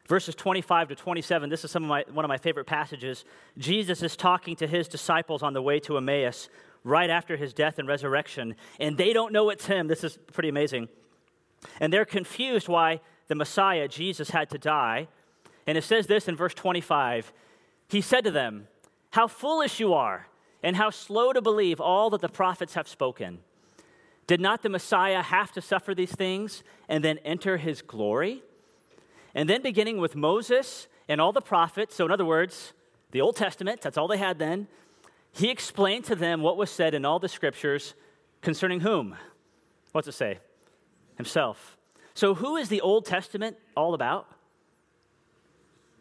verses 0.07 0.35
25 0.35 0.89
to 0.89 0.95
27 0.95 1.49
this 1.49 1.65
is 1.65 1.71
some 1.71 1.81
of 1.81 1.89
my, 1.89 2.05
one 2.11 2.23
of 2.23 2.29
my 2.29 2.37
favorite 2.37 2.65
passages 2.65 3.25
jesus 3.57 4.03
is 4.03 4.15
talking 4.15 4.55
to 4.55 4.67
his 4.67 4.87
disciples 4.87 5.41
on 5.41 5.53
the 5.53 5.61
way 5.63 5.79
to 5.79 5.97
emmaus 5.97 6.47
right 6.85 7.09
after 7.09 7.35
his 7.35 7.51
death 7.51 7.79
and 7.79 7.87
resurrection, 7.87 8.55
and 8.79 8.95
they 8.97 9.11
don't 9.11 9.33
know 9.33 9.49
it's 9.49 9.65
him. 9.65 9.87
This 9.87 10.05
is 10.05 10.17
pretty 10.31 10.49
amazing. 10.49 10.87
And 11.79 11.91
they're 11.91 12.05
confused 12.05 12.67
why 12.67 13.01
the 13.27 13.35
Messiah, 13.35 13.87
Jesus, 13.87 14.29
had 14.29 14.49
to 14.51 14.57
die. 14.57 15.07
And 15.67 15.77
it 15.77 15.83
says 15.83 16.07
this 16.07 16.27
in 16.27 16.35
verse 16.35 16.53
25 16.53 17.33
He 17.89 18.01
said 18.01 18.23
to 18.23 18.31
them, 18.31 18.67
How 19.11 19.27
foolish 19.27 19.79
you 19.79 19.93
are, 19.93 20.27
and 20.63 20.75
how 20.75 20.89
slow 20.89 21.33
to 21.33 21.41
believe 21.41 21.79
all 21.79 22.09
that 22.11 22.21
the 22.21 22.29
prophets 22.29 22.73
have 22.73 22.87
spoken. 22.87 23.39
Did 24.27 24.41
not 24.41 24.63
the 24.63 24.69
Messiah 24.69 25.21
have 25.21 25.51
to 25.51 25.61
suffer 25.61 25.93
these 25.93 26.11
things 26.11 26.63
and 26.89 27.03
then 27.03 27.19
enter 27.19 27.57
his 27.57 27.81
glory? 27.81 28.41
And 29.35 29.49
then, 29.49 29.61
beginning 29.61 29.99
with 29.99 30.15
Moses 30.15 30.87
and 31.07 31.21
all 31.21 31.31
the 31.31 31.41
prophets, 31.41 31.95
so 31.95 32.05
in 32.05 32.11
other 32.11 32.25
words, 32.25 32.73
the 33.11 33.21
Old 33.21 33.35
Testament, 33.35 33.81
that's 33.81 33.97
all 33.97 34.07
they 34.07 34.17
had 34.17 34.39
then, 34.39 34.67
he 35.31 35.49
explained 35.49 36.05
to 36.05 36.15
them 36.15 36.41
what 36.41 36.57
was 36.57 36.71
said 36.71 36.93
in 36.93 37.05
all 37.05 37.19
the 37.19 37.27
scriptures 37.27 37.93
concerning 38.41 38.79
whom? 38.79 39.15
What's 39.91 40.07
it 40.07 40.13
say? 40.13 40.39
Himself. 41.15 41.77
So, 42.13 42.35
who 42.35 42.55
is 42.55 42.69
the 42.69 42.81
Old 42.81 43.05
Testament 43.05 43.57
all 43.75 43.93
about? 43.93 44.27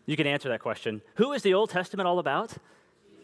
You 0.07 0.17
can 0.17 0.27
answer 0.27 0.49
that 0.49 0.61
question. 0.61 1.03
Who 1.17 1.33
is 1.33 1.43
the 1.43 1.55
Old 1.55 1.71
Testament 1.71 2.07
all 2.07 2.19
about? 2.19 2.55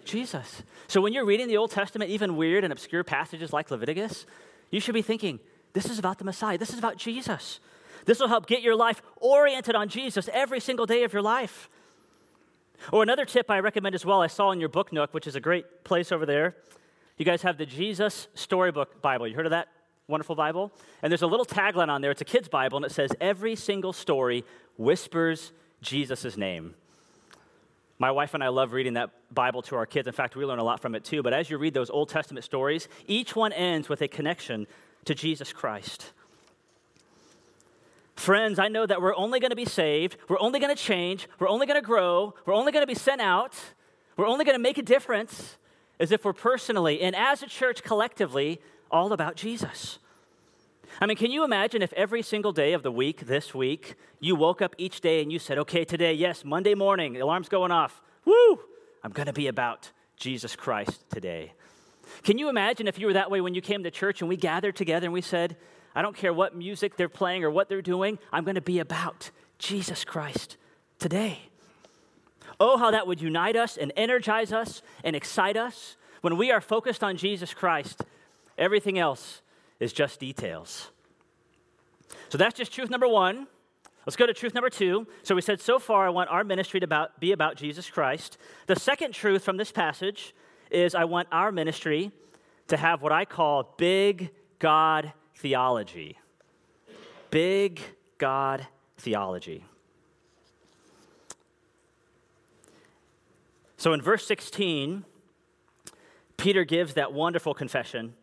Jesus. 0.04 0.62
So, 0.88 1.00
when 1.00 1.12
you're 1.12 1.24
reading 1.24 1.46
the 1.46 1.56
Old 1.56 1.70
Testament, 1.70 2.10
even 2.10 2.36
weird 2.36 2.64
and 2.64 2.72
obscure 2.72 3.04
passages 3.04 3.52
like 3.52 3.70
Leviticus, 3.70 4.26
you 4.70 4.80
should 4.80 4.94
be 4.94 5.02
thinking, 5.02 5.40
this 5.72 5.88
is 5.88 5.98
about 5.98 6.18
the 6.18 6.24
Messiah. 6.24 6.58
This 6.58 6.70
is 6.70 6.78
about 6.78 6.96
Jesus. 6.96 7.60
This 8.06 8.18
will 8.18 8.28
help 8.28 8.46
get 8.46 8.62
your 8.62 8.74
life 8.74 9.02
oriented 9.16 9.74
on 9.74 9.88
Jesus 9.88 10.28
every 10.32 10.60
single 10.60 10.86
day 10.86 11.04
of 11.04 11.12
your 11.12 11.22
life. 11.22 11.68
Or 12.92 13.02
another 13.02 13.24
tip 13.24 13.50
I 13.50 13.60
recommend 13.60 13.94
as 13.94 14.06
well, 14.06 14.22
I 14.22 14.26
saw 14.26 14.50
in 14.52 14.58
your 14.58 14.68
book 14.68 14.92
nook, 14.92 15.12
which 15.12 15.26
is 15.26 15.36
a 15.36 15.40
great 15.40 15.84
place 15.84 16.10
over 16.10 16.24
there. 16.24 16.56
You 17.18 17.24
guys 17.24 17.42
have 17.42 17.58
the 17.58 17.66
Jesus 17.66 18.28
Storybook 18.34 19.02
Bible. 19.02 19.28
You 19.28 19.36
heard 19.36 19.46
of 19.46 19.50
that 19.50 19.68
wonderful 20.10 20.34
Bible? 20.34 20.72
And 21.02 21.10
there's 21.10 21.22
a 21.22 21.26
little 21.26 21.46
tagline 21.46 21.88
on 21.88 22.02
there. 22.02 22.10
It's 22.10 22.20
a 22.20 22.26
kid's 22.26 22.48
Bible, 22.48 22.76
and 22.76 22.84
it 22.84 22.92
says, 22.92 23.10
Every 23.20 23.56
single 23.56 23.92
story 23.92 24.44
whispers 24.76 25.52
Jesus' 25.80 26.36
name. 26.36 26.74
My 27.98 28.10
wife 28.10 28.32
and 28.32 28.42
I 28.42 28.48
love 28.48 28.72
reading 28.72 28.94
that 28.94 29.10
Bible 29.32 29.62
to 29.62 29.76
our 29.76 29.86
kids. 29.86 30.06
In 30.06 30.14
fact, 30.14 30.34
we 30.34 30.44
learn 30.44 30.58
a 30.58 30.64
lot 30.64 30.80
from 30.80 30.94
it 30.94 31.04
too. 31.04 31.22
But 31.22 31.34
as 31.34 31.50
you 31.50 31.58
read 31.58 31.74
those 31.74 31.90
Old 31.90 32.08
Testament 32.08 32.44
stories, 32.44 32.88
each 33.06 33.36
one 33.36 33.52
ends 33.52 33.88
with 33.88 34.00
a 34.00 34.08
connection 34.08 34.66
to 35.04 35.14
Jesus 35.14 35.52
Christ. 35.52 36.12
Friends, 38.16 38.58
I 38.58 38.68
know 38.68 38.86
that 38.86 39.00
we're 39.00 39.16
only 39.16 39.40
going 39.40 39.50
to 39.50 39.56
be 39.56 39.64
saved, 39.64 40.16
we're 40.28 40.40
only 40.40 40.60
going 40.60 40.74
to 40.74 40.82
change, 40.82 41.26
we're 41.38 41.48
only 41.48 41.66
going 41.66 41.80
to 41.80 41.86
grow, 41.86 42.34
we're 42.44 42.54
only 42.54 42.70
going 42.72 42.82
to 42.82 42.86
be 42.86 42.94
sent 42.94 43.20
out, 43.20 43.54
we're 44.16 44.26
only 44.26 44.44
going 44.44 44.56
to 44.56 44.62
make 44.62 44.76
a 44.76 44.82
difference 44.82 45.56
as 45.98 46.12
if 46.12 46.24
we're 46.24 46.32
personally 46.32 47.00
and 47.00 47.16
as 47.16 47.42
a 47.42 47.46
church 47.46 47.82
collectively 47.82 48.60
all 48.90 49.12
about 49.12 49.36
Jesus. 49.36 49.98
I 51.00 51.06
mean, 51.06 51.16
can 51.16 51.30
you 51.30 51.44
imagine 51.44 51.82
if 51.82 51.92
every 51.92 52.22
single 52.22 52.52
day 52.52 52.72
of 52.72 52.82
the 52.82 52.90
week, 52.90 53.26
this 53.26 53.54
week, 53.54 53.94
you 54.18 54.34
woke 54.34 54.60
up 54.60 54.74
each 54.76 55.00
day 55.00 55.22
and 55.22 55.32
you 55.32 55.38
said, 55.38 55.58
okay, 55.58 55.84
today, 55.84 56.12
yes, 56.12 56.44
Monday 56.44 56.74
morning, 56.74 57.12
the 57.12 57.20
alarm's 57.20 57.48
going 57.48 57.70
off. 57.70 58.02
Woo! 58.24 58.60
I'm 59.02 59.12
going 59.12 59.26
to 59.26 59.32
be 59.32 59.46
about 59.46 59.92
Jesus 60.16 60.56
Christ 60.56 61.08
today. 61.10 61.52
Can 62.22 62.38
you 62.38 62.48
imagine 62.48 62.88
if 62.88 62.98
you 62.98 63.06
were 63.06 63.12
that 63.14 63.30
way 63.30 63.40
when 63.40 63.54
you 63.54 63.62
came 63.62 63.84
to 63.84 63.90
church 63.90 64.20
and 64.20 64.28
we 64.28 64.36
gathered 64.36 64.76
together 64.76 65.06
and 65.06 65.12
we 65.12 65.22
said, 65.22 65.56
I 65.94 66.02
don't 66.02 66.16
care 66.16 66.32
what 66.32 66.56
music 66.56 66.96
they're 66.96 67.08
playing 67.08 67.44
or 67.44 67.50
what 67.50 67.68
they're 67.68 67.82
doing, 67.82 68.18
I'm 68.32 68.44
going 68.44 68.56
to 68.56 68.60
be 68.60 68.78
about 68.78 69.30
Jesus 69.58 70.04
Christ 70.04 70.56
today. 70.98 71.38
Oh, 72.58 72.76
how 72.76 72.90
that 72.90 73.06
would 73.06 73.22
unite 73.22 73.56
us 73.56 73.76
and 73.76 73.92
energize 73.96 74.52
us 74.52 74.82
and 75.02 75.16
excite 75.16 75.56
us. 75.56 75.96
When 76.20 76.36
we 76.36 76.50
are 76.50 76.60
focused 76.60 77.02
on 77.02 77.16
Jesus 77.16 77.54
Christ, 77.54 78.04
everything 78.58 78.98
else 78.98 79.42
is 79.78 79.92
just 79.92 80.20
details. 80.20 80.90
So 82.28 82.38
that's 82.38 82.56
just 82.56 82.72
truth 82.72 82.90
number 82.90 83.08
one. 83.08 83.46
Let's 84.06 84.16
go 84.16 84.26
to 84.26 84.34
truth 84.34 84.54
number 84.54 84.70
two. 84.70 85.06
So 85.22 85.34
we 85.34 85.42
said 85.42 85.60
so 85.60 85.78
far, 85.78 86.06
I 86.06 86.10
want 86.10 86.30
our 86.30 86.42
ministry 86.42 86.80
to 86.80 86.84
about, 86.84 87.20
be 87.20 87.32
about 87.32 87.56
Jesus 87.56 87.90
Christ. 87.90 88.38
The 88.66 88.76
second 88.76 89.12
truth 89.12 89.44
from 89.44 89.56
this 89.56 89.72
passage 89.72 90.34
is 90.70 90.94
I 90.94 91.04
want 91.04 91.28
our 91.30 91.52
ministry 91.52 92.12
to 92.68 92.76
have 92.76 93.02
what 93.02 93.12
I 93.12 93.24
call 93.24 93.74
big 93.76 94.30
God 94.58 95.12
theology. 95.36 96.18
Big 97.30 97.80
God 98.18 98.66
theology. 98.96 99.64
So 103.76 103.92
in 103.92 104.02
verse 104.02 104.26
16, 104.26 105.04
Peter 106.36 106.64
gives 106.64 106.94
that 106.94 107.12
wonderful 107.12 107.54
confession. 107.54 108.14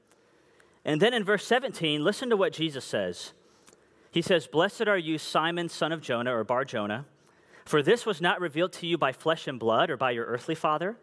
And 0.88 1.02
then 1.02 1.14
in 1.14 1.26
verse 1.26 1.46
17, 1.46 2.02
listen 2.02 2.30
to 2.30 2.38
what 2.38 2.54
Jesus 2.54 2.86
says. 2.86 3.34
He 4.10 4.22
says, 4.22 4.48
Blessed 4.48 4.88
are 4.88 4.98
you, 4.98 5.18
Simon, 5.18 5.68
son 5.68 5.92
of 5.92 6.02
Jonah, 6.02 6.34
or 6.34 6.46
Bar 6.46 6.64
Jonah, 6.64 7.06
for 7.66 7.84
this 7.84 8.06
was 8.06 8.22
not 8.22 8.40
revealed 8.40 8.72
to 8.74 8.88
you 8.88 8.98
by 8.98 9.12
flesh 9.12 9.48
and 9.48 9.60
blood 9.60 9.90
or 9.90 9.98
by 9.98 10.12
your 10.12 10.26
earthly 10.26 10.56
father, 10.56 10.96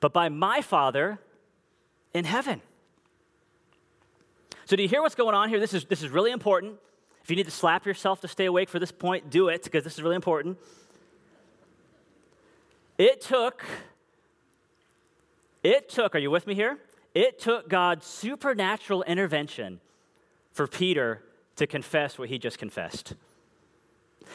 but 0.00 0.12
by 0.12 0.28
my 0.28 0.60
Father 0.60 1.20
in 2.12 2.24
heaven. 2.24 2.60
So, 4.64 4.74
do 4.74 4.82
you 4.82 4.88
hear 4.88 5.00
what's 5.00 5.14
going 5.14 5.34
on 5.34 5.48
here? 5.48 5.60
This 5.60 5.74
is, 5.74 5.84
this 5.84 6.02
is 6.02 6.10
really 6.10 6.32
important. 6.32 6.74
If 7.22 7.30
you 7.30 7.36
need 7.36 7.46
to 7.46 7.52
slap 7.52 7.86
yourself 7.86 8.20
to 8.22 8.28
stay 8.28 8.46
awake 8.46 8.68
for 8.68 8.80
this 8.80 8.90
point, 8.90 9.30
do 9.30 9.48
it 9.48 9.62
because 9.62 9.84
this 9.84 9.94
is 9.94 10.02
really 10.02 10.16
important. 10.16 10.58
It 12.98 13.20
took, 13.20 13.64
it 15.62 15.88
took, 15.88 16.16
are 16.16 16.18
you 16.18 16.32
with 16.32 16.48
me 16.48 16.56
here? 16.56 16.78
It 17.18 17.40
took 17.40 17.68
God's 17.68 18.06
supernatural 18.06 19.02
intervention 19.02 19.80
for 20.52 20.68
Peter 20.68 21.24
to 21.56 21.66
confess 21.66 22.16
what 22.16 22.28
he 22.28 22.38
just 22.38 22.58
confessed. 22.58 23.14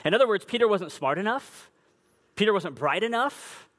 In 0.03 0.13
other 0.13 0.27
words, 0.27 0.43
Peter 0.43 0.67
wasn't 0.67 0.91
smart 0.91 1.17
enough, 1.17 1.71
Peter 2.35 2.51
wasn't 2.51 2.75
bright 2.75 3.01
enough, 3.01 3.69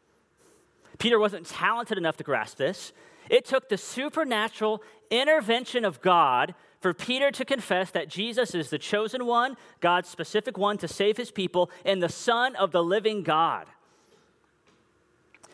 Peter 0.96 1.18
wasn't 1.18 1.44
talented 1.46 1.99
enough 1.99 2.16
to 2.16 2.25
grasp 2.25 2.56
this. 2.56 2.94
It 3.28 3.44
took 3.44 3.68
the 3.68 3.76
supernatural 3.76 4.82
intervention 5.11 5.84
of 5.84 6.00
God 6.00 6.54
for 6.80 6.94
Peter 6.94 7.30
to 7.30 7.44
confess 7.44 7.90
that 7.90 8.08
Jesus 8.08 8.54
is 8.54 8.70
the 8.70 8.78
chosen 8.78 9.26
one, 9.26 9.58
God's 9.80 10.08
specific 10.08 10.56
one 10.56 10.78
to 10.78 10.88
save 10.88 11.18
his 11.18 11.30
people, 11.30 11.70
and 11.84 12.02
the 12.02 12.08
Son 12.08 12.56
of 12.56 12.73
the 12.73 12.82
living 12.82 13.23
God. 13.23 13.66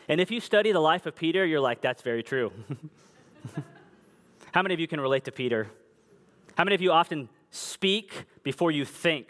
And 0.07 0.21
if 0.21 0.31
you 0.31 0.39
study 0.39 0.71
the 0.71 0.79
life 0.79 1.05
of 1.05 1.17
Peter, 1.17 1.45
you're 1.45 1.59
like, 1.59 1.81
that's 1.81 2.01
very 2.01 2.23
true. 2.23 2.53
How 4.51 4.61
many 4.61 4.73
of 4.73 4.79
you 4.79 4.87
can 4.87 4.99
relate 4.99 5.25
to 5.25 5.31
Peter? 5.31 5.69
How 6.55 6.63
many 6.63 6.75
of 6.75 6.81
you 6.81 6.91
often 6.91 7.29
speak 7.51 8.25
before 8.43 8.71
you 8.71 8.85
think? 8.85 9.27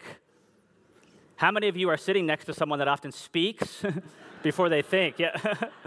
How 1.36 1.52
many 1.52 1.68
of 1.68 1.78
you 1.78 1.90
are 1.90 1.98
sitting 1.98 2.26
next 2.26 2.46
to 2.46 2.54
someone 2.54 2.80
that 2.80 2.88
often 2.88 3.12
speaks 3.12 3.84
before 4.44 4.70
they 4.70 4.82
think? 4.82 5.20
Yeah. 5.20 5.38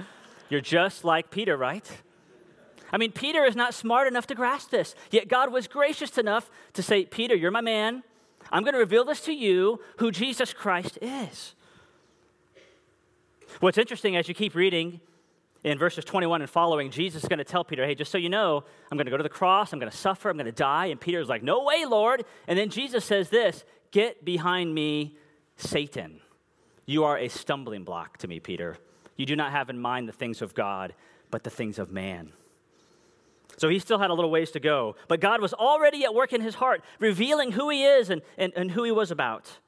You're 0.49 0.61
just 0.61 1.04
like 1.04 1.31
Peter, 1.31 1.57
right? 1.57 1.88
I 2.93 2.97
mean, 2.97 3.12
Peter 3.12 3.45
is 3.45 3.57
not 3.57 3.75
smart 3.75 4.07
enough 4.07 4.26
to 4.28 4.35
grasp 4.35 4.71
this. 4.71 4.95
Yet 5.11 5.28
God 5.28 5.52
was 5.52 5.66
gracious 5.66 6.16
enough 6.19 6.50
to 6.75 6.83
say, 6.83 7.04
Peter, 7.07 7.35
you're 7.35 7.50
my 7.50 7.61
man. 7.61 8.04
I'm 8.52 8.62
going 8.62 8.75
to 8.75 8.78
reveal 8.78 9.04
this 9.04 9.21
to 9.23 9.33
you 9.33 9.81
who 9.97 10.12
Jesus 10.12 10.52
Christ 10.52 10.99
is. 11.02 11.54
What's 13.59 13.78
interesting 13.78 14.16
as 14.16 14.28
you 14.28 14.35
keep 14.35 14.54
reading 14.54 15.00
in 15.64 15.78
verses 15.78 16.04
21 16.04 16.42
and 16.42 16.50
following, 16.50 16.90
Jesus 16.90 17.23
is 17.23 17.28
going 17.28 17.38
to 17.38 17.44
tell 17.44 17.64
Peter, 17.64 17.85
hey, 17.87 17.94
just 17.94 18.12
so 18.12 18.18
you 18.18 18.28
know, 18.28 18.64
I'm 18.92 18.99
going 18.99 19.06
to 19.06 19.11
go 19.11 19.16
to 19.16 19.23
the 19.23 19.30
cross, 19.30 19.73
I'm 19.73 19.78
going 19.78 19.90
to 19.90 19.97
suffer, 19.97 20.28
I'm 20.28 20.37
going 20.37 20.47
to 20.47 20.52
die. 20.52 20.87
And 20.87 21.00
Peter's 21.00 21.28
like, 21.28 21.42
no 21.42 21.64
way, 21.64 21.87
Lord. 21.87 22.25
And 22.47 22.59
then 22.59 22.68
Jesus 22.68 23.04
says 23.04 23.30
this 23.30 23.64
Get 23.90 24.25
behind 24.25 24.75
me, 24.75 25.16
Satan. 25.56 26.21
You 26.87 27.04
are 27.04 27.16
a 27.16 27.28
stumbling 27.28 27.85
block 27.85 28.18
to 28.18 28.28
me, 28.28 28.40
Peter. 28.40 28.76
You 29.16 29.25
do 29.25 29.37
not 29.37 29.52
have 29.52 29.71
in 29.71 29.78
mind 29.78 30.06
the 30.06 30.12
things 30.12 30.42
of 30.42 30.54
God, 30.54 30.94
but 31.30 31.44
the 31.44 31.50
things 31.50 31.78
of 31.78 31.90
man. 31.90 32.33
So 33.56 33.68
he 33.68 33.78
still 33.78 33.99
had 33.99 34.11
a 34.11 34.14
little 34.14 34.30
ways 34.30 34.50
to 34.50 34.61
go. 34.61 34.97
But 35.09 35.21
God 35.21 35.40
was 35.40 35.54
already 35.54 36.04
at 36.04 36.14
work 36.14 36.33
in 36.33 36.40
his 36.40 36.56
heart, 36.56 36.83
revealing 36.99 37.52
who 37.52 37.71
he 37.71 37.85
is 37.85 38.11
and, 38.11 38.21
and, 38.37 38.52
and 38.54 38.73
who 38.73 38.83
he 38.83 38.90
was 38.90 39.11
about. 39.11 39.59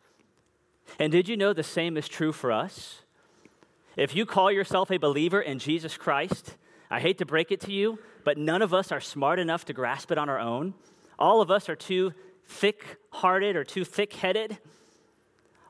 And 0.98 1.10
did 1.10 1.28
you 1.28 1.36
know 1.36 1.52
the 1.52 1.62
same 1.62 1.96
is 1.96 2.08
true 2.08 2.32
for 2.32 2.52
us? 2.52 3.02
If 3.96 4.14
you 4.14 4.26
call 4.26 4.52
yourself 4.52 4.90
a 4.90 4.98
believer 4.98 5.40
in 5.40 5.58
Jesus 5.58 5.96
Christ, 5.96 6.56
I 6.90 7.00
hate 7.00 7.18
to 7.18 7.26
break 7.26 7.50
it 7.50 7.60
to 7.62 7.72
you, 7.72 7.98
but 8.24 8.36
none 8.36 8.60
of 8.60 8.74
us 8.74 8.92
are 8.92 9.00
smart 9.00 9.38
enough 9.38 9.64
to 9.64 9.72
grasp 9.72 10.12
it 10.12 10.18
on 10.18 10.28
our 10.28 10.38
own. 10.38 10.74
All 11.18 11.40
of 11.40 11.50
us 11.50 11.70
are 11.70 11.76
too 11.76 12.12
thick 12.44 12.98
hearted 13.10 13.56
or 13.56 13.64
too 13.64 13.84
thick 13.84 14.12
headed. 14.12 14.58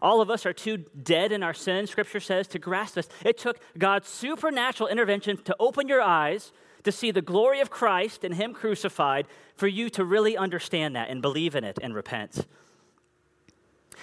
All 0.02 0.20
of 0.20 0.28
us 0.28 0.44
are 0.44 0.52
too 0.52 0.78
dead 0.78 1.30
in 1.30 1.44
our 1.44 1.54
sin, 1.54 1.86
scripture 1.86 2.20
says, 2.20 2.48
to 2.48 2.58
grasp 2.58 2.96
this. 2.96 3.08
It 3.24 3.38
took 3.38 3.60
God's 3.78 4.08
supernatural 4.08 4.88
intervention 4.88 5.36
to 5.44 5.56
open 5.60 5.86
your 5.86 6.02
eyes 6.02 6.52
to 6.82 6.92
see 6.92 7.12
the 7.12 7.22
glory 7.22 7.60
of 7.60 7.70
Christ 7.70 8.24
and 8.24 8.34
Him 8.34 8.52
crucified 8.52 9.26
for 9.54 9.68
you 9.68 9.88
to 9.90 10.04
really 10.04 10.36
understand 10.36 10.96
that 10.96 11.10
and 11.10 11.22
believe 11.22 11.54
in 11.54 11.64
it 11.64 11.78
and 11.80 11.94
repent. 11.94 12.46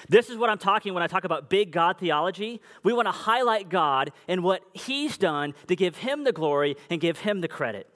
This 0.10 0.29
is 0.29 0.38
what 0.38 0.50
I'm 0.50 0.57
talking 0.57 0.93
when 0.93 1.03
I 1.03 1.07
talk 1.07 1.24
about 1.24 1.50
big 1.50 1.72
God 1.72 1.98
theology. 1.98 2.62
We 2.83 2.93
want 2.93 3.07
to 3.07 3.12
highlight 3.12 3.69
God 3.69 4.12
and 4.27 4.43
what 4.43 4.63
He's 4.74 5.17
done 5.17 5.53
to 5.67 5.75
give 5.75 5.98
Him 5.98 6.24
the 6.24 6.31
glory 6.31 6.75
and 6.89 7.00
give 7.00 7.19
Him 7.19 7.41
the 7.41 7.48
credit. 7.48 7.89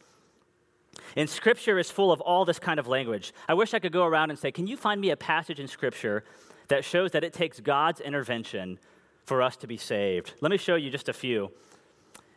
And 1.16 1.30
Scripture 1.30 1.80
is 1.80 1.92
full 1.92 2.12
of 2.12 2.22
all 2.22 2.46
this 2.46 2.60
kind 2.60 2.80
of 2.80 2.88
language. 2.88 3.34
I 3.48 3.54
wish 3.54 3.74
I 3.74 3.80
could 3.80 3.92
go 3.92 4.06
around 4.06 4.30
and 4.30 4.40
say, 4.40 4.52
Can 4.52 4.68
you 4.68 4.78
find 4.78 5.00
me 5.02 5.10
a 5.10 5.18
passage 5.18 5.60
in 5.60 5.68
Scripture 5.68 6.24
that 6.68 6.84
shows 6.84 7.12
that 7.12 7.24
it 7.24 7.34
takes 7.34 7.60
God's 7.60 8.02
intervention 8.02 8.80
for 9.26 9.42
us 9.42 9.58
to 9.58 9.68
be 9.68 9.78
saved? 9.78 10.34
Let 10.42 10.52
me 10.52 10.58
show 10.58 10.76
you 10.76 10.90
just 10.90 11.10
a 11.10 11.14
few. 11.14 11.52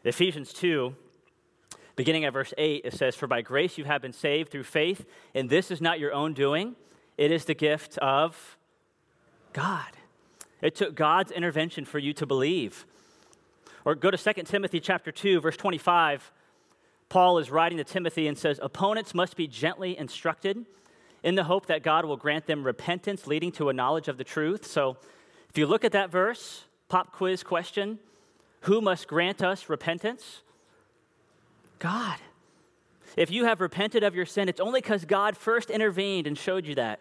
Ephesians 0.04 0.52
2, 0.52 0.94
beginning 1.94 2.24
at 2.24 2.32
verse 2.32 2.54
8, 2.56 2.82
it 2.84 2.94
says, 2.94 3.14
For 3.14 3.26
by 3.26 3.42
grace 3.42 3.76
you 3.76 3.84
have 3.84 4.00
been 4.00 4.12
saved 4.12 4.50
through 4.50 4.64
faith, 4.64 5.04
and 5.34 5.50
this 5.50 5.70
is 5.70 5.80
not 5.80 6.00
your 6.00 6.12
own 6.12 6.32
doing, 6.32 6.74
it 7.18 7.30
is 7.30 7.44
the 7.44 7.54
gift 7.54 7.98
of 7.98 8.56
God. 9.52 9.90
It 10.62 10.74
took 10.74 10.94
God's 10.94 11.30
intervention 11.30 11.84
for 11.84 11.98
you 11.98 12.12
to 12.14 12.26
believe. 12.26 12.86
Or 13.84 13.94
go 13.94 14.10
to 14.10 14.18
2 14.18 14.42
Timothy 14.42 14.80
chapter 14.80 15.10
2, 15.10 15.40
verse 15.40 15.56
25. 15.56 16.30
Paul 17.08 17.38
is 17.38 17.50
writing 17.50 17.78
to 17.78 17.84
Timothy 17.84 18.28
and 18.28 18.36
says, 18.36 18.60
Opponents 18.62 19.14
must 19.14 19.36
be 19.36 19.46
gently 19.46 19.98
instructed 19.98 20.64
in 21.22 21.34
the 21.34 21.44
hope 21.44 21.66
that 21.66 21.82
God 21.82 22.04
will 22.04 22.16
grant 22.16 22.46
them 22.46 22.64
repentance 22.64 23.26
leading 23.26 23.52
to 23.52 23.68
a 23.68 23.72
knowledge 23.72 24.08
of 24.08 24.16
the 24.16 24.24
truth. 24.24 24.66
So 24.66 24.96
if 25.48 25.58
you 25.58 25.66
look 25.66 25.84
at 25.84 25.92
that 25.92 26.10
verse, 26.10 26.64
pop 26.88 27.12
quiz 27.12 27.42
question 27.42 27.98
Who 28.62 28.80
must 28.80 29.08
grant 29.08 29.42
us 29.42 29.68
repentance? 29.68 30.42
God. 31.78 32.18
If 33.16 33.30
you 33.30 33.44
have 33.44 33.60
repented 33.60 34.04
of 34.04 34.14
your 34.14 34.26
sin, 34.26 34.48
it's 34.48 34.60
only 34.60 34.80
because 34.80 35.04
God 35.04 35.36
first 35.36 35.70
intervened 35.70 36.26
and 36.26 36.38
showed 36.38 36.64
you 36.64 36.76
that. 36.76 37.00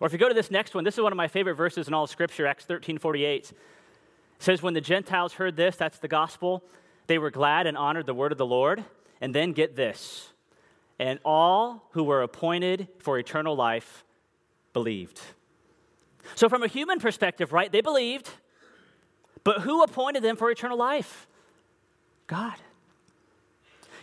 Or 0.00 0.06
if 0.06 0.12
you 0.12 0.18
go 0.18 0.28
to 0.28 0.34
this 0.34 0.50
next 0.50 0.74
one, 0.74 0.84
this 0.84 0.94
is 0.94 1.00
one 1.00 1.12
of 1.12 1.16
my 1.16 1.28
favorite 1.28 1.54
verses 1.54 1.88
in 1.88 1.94
all 1.94 2.04
of 2.04 2.10
Scripture, 2.10 2.46
Acts 2.46 2.64
13 2.64 2.98
48. 2.98 3.50
It 3.50 3.56
says, 4.38 4.62
When 4.62 4.74
the 4.74 4.80
Gentiles 4.80 5.34
heard 5.34 5.56
this, 5.56 5.76
that's 5.76 5.98
the 5.98 6.08
gospel, 6.08 6.62
they 7.06 7.18
were 7.18 7.30
glad 7.30 7.66
and 7.66 7.76
honored 7.76 8.06
the 8.06 8.14
word 8.14 8.32
of 8.32 8.38
the 8.38 8.46
Lord. 8.46 8.84
And 9.20 9.34
then 9.34 9.52
get 9.52 9.74
this 9.74 10.30
and 10.98 11.18
all 11.24 11.88
who 11.92 12.02
were 12.02 12.22
appointed 12.22 12.88
for 12.98 13.18
eternal 13.18 13.54
life 13.54 14.04
believed. 14.72 15.20
So, 16.34 16.48
from 16.48 16.62
a 16.62 16.66
human 16.66 16.98
perspective, 16.98 17.52
right, 17.52 17.70
they 17.70 17.80
believed, 17.80 18.30
but 19.44 19.62
who 19.62 19.82
appointed 19.82 20.22
them 20.22 20.36
for 20.36 20.50
eternal 20.50 20.76
life? 20.76 21.26
God. 22.26 22.56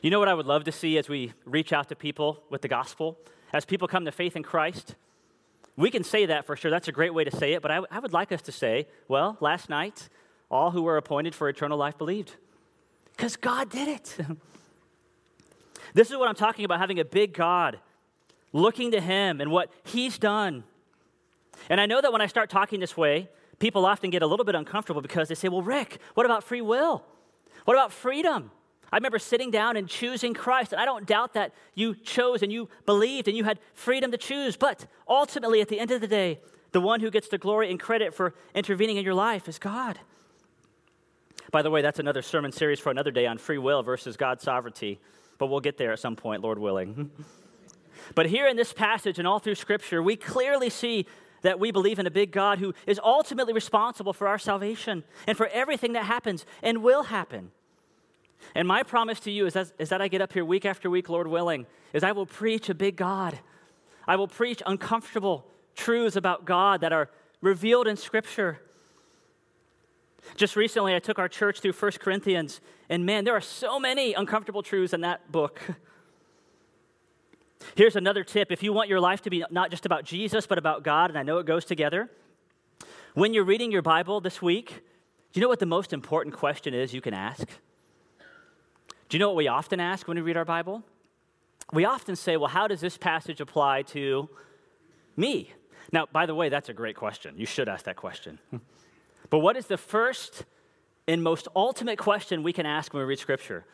You 0.01 0.09
know 0.09 0.19
what 0.19 0.27
I 0.27 0.33
would 0.33 0.45
love 0.45 0.63
to 0.65 0.71
see 0.71 0.97
as 0.97 1.09
we 1.09 1.33
reach 1.45 1.73
out 1.73 1.89
to 1.89 1.95
people 1.95 2.43
with 2.49 2.61
the 2.61 2.67
gospel? 2.67 3.17
As 3.53 3.65
people 3.65 3.87
come 3.87 4.05
to 4.05 4.11
faith 4.11 4.35
in 4.35 4.43
Christ? 4.43 4.95
We 5.77 5.91
can 5.91 6.03
say 6.03 6.25
that 6.27 6.45
for 6.45 6.55
sure. 6.55 6.71
That's 6.71 6.87
a 6.87 6.91
great 6.91 7.13
way 7.13 7.23
to 7.23 7.35
say 7.35 7.53
it, 7.53 7.61
but 7.61 7.71
I, 7.71 7.81
I 7.91 7.99
would 7.99 8.13
like 8.13 8.31
us 8.31 8.41
to 8.43 8.51
say, 8.51 8.87
well, 9.07 9.37
last 9.41 9.69
night, 9.69 10.09
all 10.49 10.71
who 10.71 10.83
were 10.83 10.97
appointed 10.97 11.35
for 11.35 11.49
eternal 11.49 11.77
life 11.77 11.97
believed. 11.97 12.35
Because 13.15 13.35
God 13.35 13.69
did 13.69 13.87
it. 13.87 14.17
This 15.95 16.11
is 16.11 16.17
what 16.17 16.27
I'm 16.27 16.35
talking 16.35 16.65
about 16.65 16.79
having 16.79 16.99
a 16.99 17.05
big 17.05 17.33
God, 17.33 17.79
looking 18.51 18.91
to 18.91 18.99
Him 18.99 19.39
and 19.39 19.49
what 19.49 19.71
He's 19.85 20.17
done. 20.17 20.65
And 21.69 21.79
I 21.79 21.85
know 21.85 22.01
that 22.01 22.11
when 22.11 22.21
I 22.21 22.27
start 22.27 22.49
talking 22.49 22.81
this 22.81 22.97
way, 22.97 23.29
people 23.59 23.85
often 23.85 24.09
get 24.09 24.21
a 24.21 24.27
little 24.27 24.43
bit 24.43 24.55
uncomfortable 24.55 25.01
because 25.01 25.29
they 25.29 25.35
say, 25.35 25.47
Well, 25.47 25.61
Rick, 25.61 25.99
what 26.13 26.25
about 26.25 26.43
free 26.43 26.61
will? 26.61 27.05
What 27.63 27.75
about 27.75 27.93
freedom? 27.93 28.51
I 28.91 28.97
remember 28.97 29.19
sitting 29.19 29.51
down 29.51 29.77
and 29.77 29.87
choosing 29.87 30.33
Christ, 30.33 30.71
and 30.71 30.81
I 30.81 30.85
don't 30.85 31.05
doubt 31.05 31.33
that 31.33 31.53
you 31.73 31.95
chose 31.95 32.41
and 32.41 32.51
you 32.51 32.69
believed 32.85 33.27
and 33.27 33.35
you 33.35 33.43
had 33.43 33.59
freedom 33.73 34.11
to 34.11 34.17
choose. 34.17 34.55
But 34.57 34.85
ultimately, 35.07 35.61
at 35.61 35.69
the 35.69 35.79
end 35.79 35.91
of 35.91 36.01
the 36.01 36.07
day, 36.07 36.39
the 36.71 36.81
one 36.81 36.99
who 36.99 37.09
gets 37.09 37.27
the 37.27 37.37
glory 37.37 37.71
and 37.71 37.79
credit 37.79 38.13
for 38.13 38.33
intervening 38.53 38.97
in 38.97 39.03
your 39.03 39.13
life 39.13 39.47
is 39.47 39.59
God. 39.59 39.99
By 41.51 41.61
the 41.61 41.71
way, 41.71 41.81
that's 41.81 41.99
another 41.99 42.21
sermon 42.21 42.51
series 42.51 42.79
for 42.79 42.91
another 42.91 43.11
day 43.11 43.27
on 43.27 43.37
free 43.37 43.57
will 43.57 43.83
versus 43.83 44.17
God's 44.17 44.43
sovereignty 44.43 44.99
but 45.37 45.47
we'll 45.47 45.59
get 45.59 45.77
there 45.77 45.91
at 45.91 45.99
some 45.99 46.15
point, 46.15 46.41
Lord 46.41 46.59
willing. 46.59 47.11
but 48.15 48.27
here 48.27 48.47
in 48.47 48.55
this 48.55 48.73
passage 48.73 49.19
and 49.19 49.27
all 49.27 49.39
through 49.39 49.55
Scripture, 49.55 50.01
we 50.01 50.15
clearly 50.15 50.69
see 50.69 51.05
that 51.41 51.59
we 51.59 51.71
believe 51.71 51.99
in 51.99 52.07
a 52.07 52.11
big 52.11 52.31
God 52.31 52.59
who 52.59 52.73
is 52.87 52.99
ultimately 53.03 53.53
responsible 53.53 54.13
for 54.13 54.27
our 54.27 54.39
salvation 54.39 55.03
and 55.27 55.37
for 55.37 55.47
everything 55.47 55.93
that 55.93 56.05
happens 56.05 56.45
and 56.63 56.81
will 56.81 57.03
happen. 57.03 57.51
And 58.53 58.67
my 58.67 58.83
promise 58.83 59.19
to 59.21 59.31
you 59.31 59.45
is 59.45 59.53
that, 59.53 59.71
is 59.79 59.89
that 59.89 60.01
I 60.01 60.07
get 60.07 60.21
up 60.21 60.33
here 60.33 60.45
week 60.45 60.65
after 60.65 60.89
week, 60.89 61.09
Lord 61.09 61.27
willing, 61.27 61.65
is 61.93 62.03
I 62.03 62.11
will 62.11 62.25
preach 62.25 62.69
a 62.69 62.75
big 62.75 62.95
God. 62.95 63.39
I 64.07 64.15
will 64.15 64.27
preach 64.27 64.61
uncomfortable 64.65 65.45
truths 65.75 66.15
about 66.15 66.45
God 66.45 66.81
that 66.81 66.93
are 66.93 67.09
revealed 67.41 67.87
in 67.87 67.97
Scripture. 67.97 68.61
Just 70.35 70.55
recently, 70.55 70.95
I 70.95 70.99
took 70.99 71.19
our 71.19 71.27
church 71.27 71.59
through 71.59 71.73
1 71.73 71.91
Corinthians, 71.99 72.61
and 72.89 73.05
man, 73.05 73.25
there 73.25 73.35
are 73.35 73.41
so 73.41 73.79
many 73.79 74.13
uncomfortable 74.13 74.63
truths 74.63 74.93
in 74.93 75.01
that 75.01 75.31
book. 75.31 75.61
Here's 77.75 77.95
another 77.95 78.23
tip 78.23 78.51
if 78.51 78.63
you 78.63 78.73
want 78.73 78.89
your 78.89 78.99
life 78.99 79.21
to 79.23 79.29
be 79.29 79.43
not 79.49 79.71
just 79.71 79.85
about 79.85 80.03
Jesus, 80.03 80.47
but 80.47 80.57
about 80.57 80.83
God, 80.83 81.09
and 81.09 81.17
I 81.17 81.23
know 81.23 81.39
it 81.39 81.45
goes 81.45 81.65
together. 81.65 82.09
When 83.13 83.33
you're 83.33 83.45
reading 83.45 83.71
your 83.71 83.81
Bible 83.81 84.19
this 84.19 84.41
week, 84.41 84.83
do 85.31 85.39
you 85.39 85.41
know 85.41 85.47
what 85.47 85.59
the 85.59 85.65
most 85.65 85.93
important 85.93 86.35
question 86.35 86.73
is 86.73 86.93
you 86.93 87.01
can 87.01 87.13
ask? 87.13 87.47
Do 89.09 89.17
you 89.17 89.19
know 89.19 89.29
what 89.29 89.35
we 89.35 89.47
often 89.47 89.79
ask 89.79 90.07
when 90.07 90.15
we 90.15 90.21
read 90.21 90.37
our 90.37 90.45
Bible? 90.45 90.83
We 91.71 91.85
often 91.85 92.15
say, 92.15 92.37
Well, 92.37 92.49
how 92.49 92.67
does 92.67 92.81
this 92.81 92.97
passage 92.97 93.41
apply 93.41 93.83
to 93.83 94.29
me? 95.15 95.51
Now, 95.91 96.07
by 96.11 96.25
the 96.25 96.35
way, 96.35 96.49
that's 96.49 96.69
a 96.69 96.73
great 96.73 96.95
question. 96.95 97.35
You 97.37 97.45
should 97.45 97.69
ask 97.69 97.85
that 97.85 97.95
question. 97.95 98.39
But 99.29 99.39
what 99.39 99.57
is 99.57 99.65
the 99.65 99.77
first 99.77 100.45
and 101.07 101.23
most 101.23 101.47
ultimate 101.55 101.97
question 101.97 102.43
we 102.43 102.53
can 102.53 102.65
ask 102.65 102.93
when 102.93 103.01
we 103.01 103.07
read 103.07 103.19
Scripture? 103.19 103.65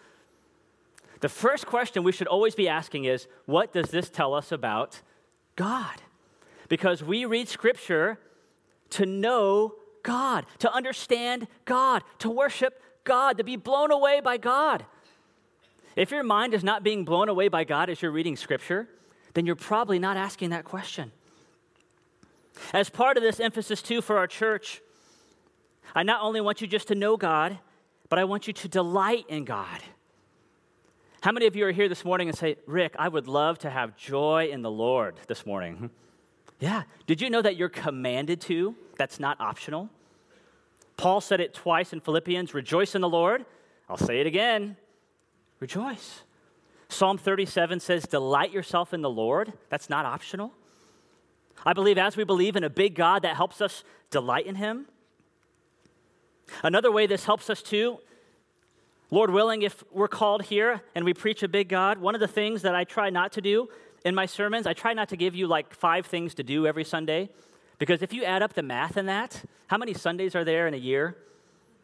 The 1.19 1.29
first 1.29 1.67
question 1.67 2.03
we 2.03 2.11
should 2.11 2.27
always 2.27 2.55
be 2.55 2.67
asking 2.67 3.05
is 3.05 3.27
what 3.45 3.73
does 3.73 3.91
this 3.91 4.09
tell 4.09 4.33
us 4.33 4.51
about 4.51 5.01
God? 5.55 6.01
Because 6.67 7.03
we 7.03 7.25
read 7.25 7.47
Scripture 7.47 8.17
to 8.91 9.05
know 9.05 9.75
God, 10.03 10.45
to 10.59 10.73
understand 10.73 11.47
God, 11.65 12.03
to 12.19 12.29
worship 12.29 12.81
God, 13.03 13.37
to 13.37 13.43
be 13.43 13.55
blown 13.55 13.91
away 13.91 14.19
by 14.19 14.37
God. 14.37 14.85
If 15.95 16.11
your 16.11 16.23
mind 16.23 16.53
is 16.53 16.63
not 16.63 16.83
being 16.83 17.05
blown 17.05 17.29
away 17.29 17.47
by 17.47 17.63
God 17.63 17.89
as 17.89 18.01
you're 18.01 18.11
reading 18.11 18.35
Scripture, 18.35 18.87
then 19.33 19.45
you're 19.45 19.55
probably 19.55 19.99
not 19.99 20.17
asking 20.17 20.51
that 20.51 20.63
question. 20.63 21.11
As 22.73 22.89
part 22.89 23.17
of 23.17 23.23
this 23.23 23.39
emphasis, 23.39 23.81
too, 23.81 24.01
for 24.01 24.17
our 24.17 24.27
church, 24.27 24.81
I 25.95 26.03
not 26.03 26.21
only 26.21 26.41
want 26.41 26.61
you 26.61 26.67
just 26.67 26.87
to 26.89 26.95
know 26.95 27.17
God, 27.17 27.59
but 28.09 28.19
I 28.19 28.23
want 28.23 28.47
you 28.47 28.53
to 28.53 28.67
delight 28.67 29.25
in 29.29 29.45
God. 29.45 29.81
How 31.21 31.31
many 31.31 31.45
of 31.45 31.55
you 31.55 31.65
are 31.65 31.71
here 31.71 31.87
this 31.87 32.03
morning 32.03 32.29
and 32.29 32.37
say, 32.37 32.57
Rick, 32.65 32.95
I 32.97 33.07
would 33.07 33.27
love 33.27 33.59
to 33.59 33.69
have 33.69 33.95
joy 33.95 34.49
in 34.51 34.61
the 34.61 34.71
Lord 34.71 35.15
this 35.27 35.45
morning? 35.45 35.89
Yeah. 36.59 36.83
Did 37.07 37.21
you 37.21 37.31
know 37.31 37.41
that 37.41 37.55
you're 37.55 37.69
commanded 37.69 38.39
to? 38.41 38.75
That's 38.95 39.19
not 39.19 39.41
optional. 39.41 39.89
Paul 40.95 41.19
said 41.19 41.39
it 41.41 41.55
twice 41.55 41.91
in 41.91 42.01
Philippians 42.01 42.53
rejoice 42.53 42.93
in 42.93 43.01
the 43.01 43.09
Lord. 43.09 43.47
I'll 43.89 43.97
say 43.97 44.19
it 44.19 44.27
again 44.27 44.77
rejoice. 45.61 46.23
Psalm 46.89 47.17
37 47.17 47.79
says, 47.79 48.03
delight 48.03 48.51
yourself 48.51 48.93
in 48.93 49.01
the 49.01 49.09
Lord. 49.09 49.53
That's 49.69 49.89
not 49.89 50.05
optional. 50.05 50.51
I 51.65 51.71
believe 51.71 51.97
as 51.97 52.17
we 52.17 52.25
believe 52.25 52.57
in 52.57 52.65
a 52.65 52.69
big 52.69 52.95
God 52.95 53.21
that 53.21 53.37
helps 53.37 53.61
us 53.61 53.85
delight 54.09 54.45
in 54.45 54.55
Him, 54.55 54.87
Another 56.63 56.91
way 56.91 57.07
this 57.07 57.25
helps 57.25 57.49
us 57.49 57.61
too, 57.61 57.99
Lord 59.09 59.31
willing, 59.31 59.61
if 59.61 59.83
we're 59.91 60.07
called 60.07 60.43
here 60.43 60.81
and 60.95 61.03
we 61.03 61.13
preach 61.13 61.43
a 61.43 61.47
big 61.47 61.67
God, 61.67 61.97
one 61.97 62.15
of 62.15 62.21
the 62.21 62.27
things 62.27 62.61
that 62.61 62.75
I 62.75 62.83
try 62.83 63.09
not 63.09 63.33
to 63.33 63.41
do 63.41 63.67
in 64.05 64.15
my 64.15 64.25
sermons, 64.25 64.65
I 64.65 64.73
try 64.73 64.93
not 64.93 65.09
to 65.09 65.17
give 65.17 65.35
you 65.35 65.47
like 65.47 65.73
five 65.73 66.05
things 66.05 66.33
to 66.35 66.43
do 66.43 66.65
every 66.65 66.83
Sunday. 66.83 67.29
Because 67.77 68.01
if 68.01 68.13
you 68.13 68.23
add 68.23 68.41
up 68.41 68.53
the 68.53 68.63
math 68.63 68.95
in 68.95 69.07
that, 69.07 69.43
how 69.67 69.77
many 69.77 69.93
Sundays 69.93 70.35
are 70.35 70.43
there 70.45 70.67
in 70.67 70.73
a 70.73 70.77
year? 70.77 71.17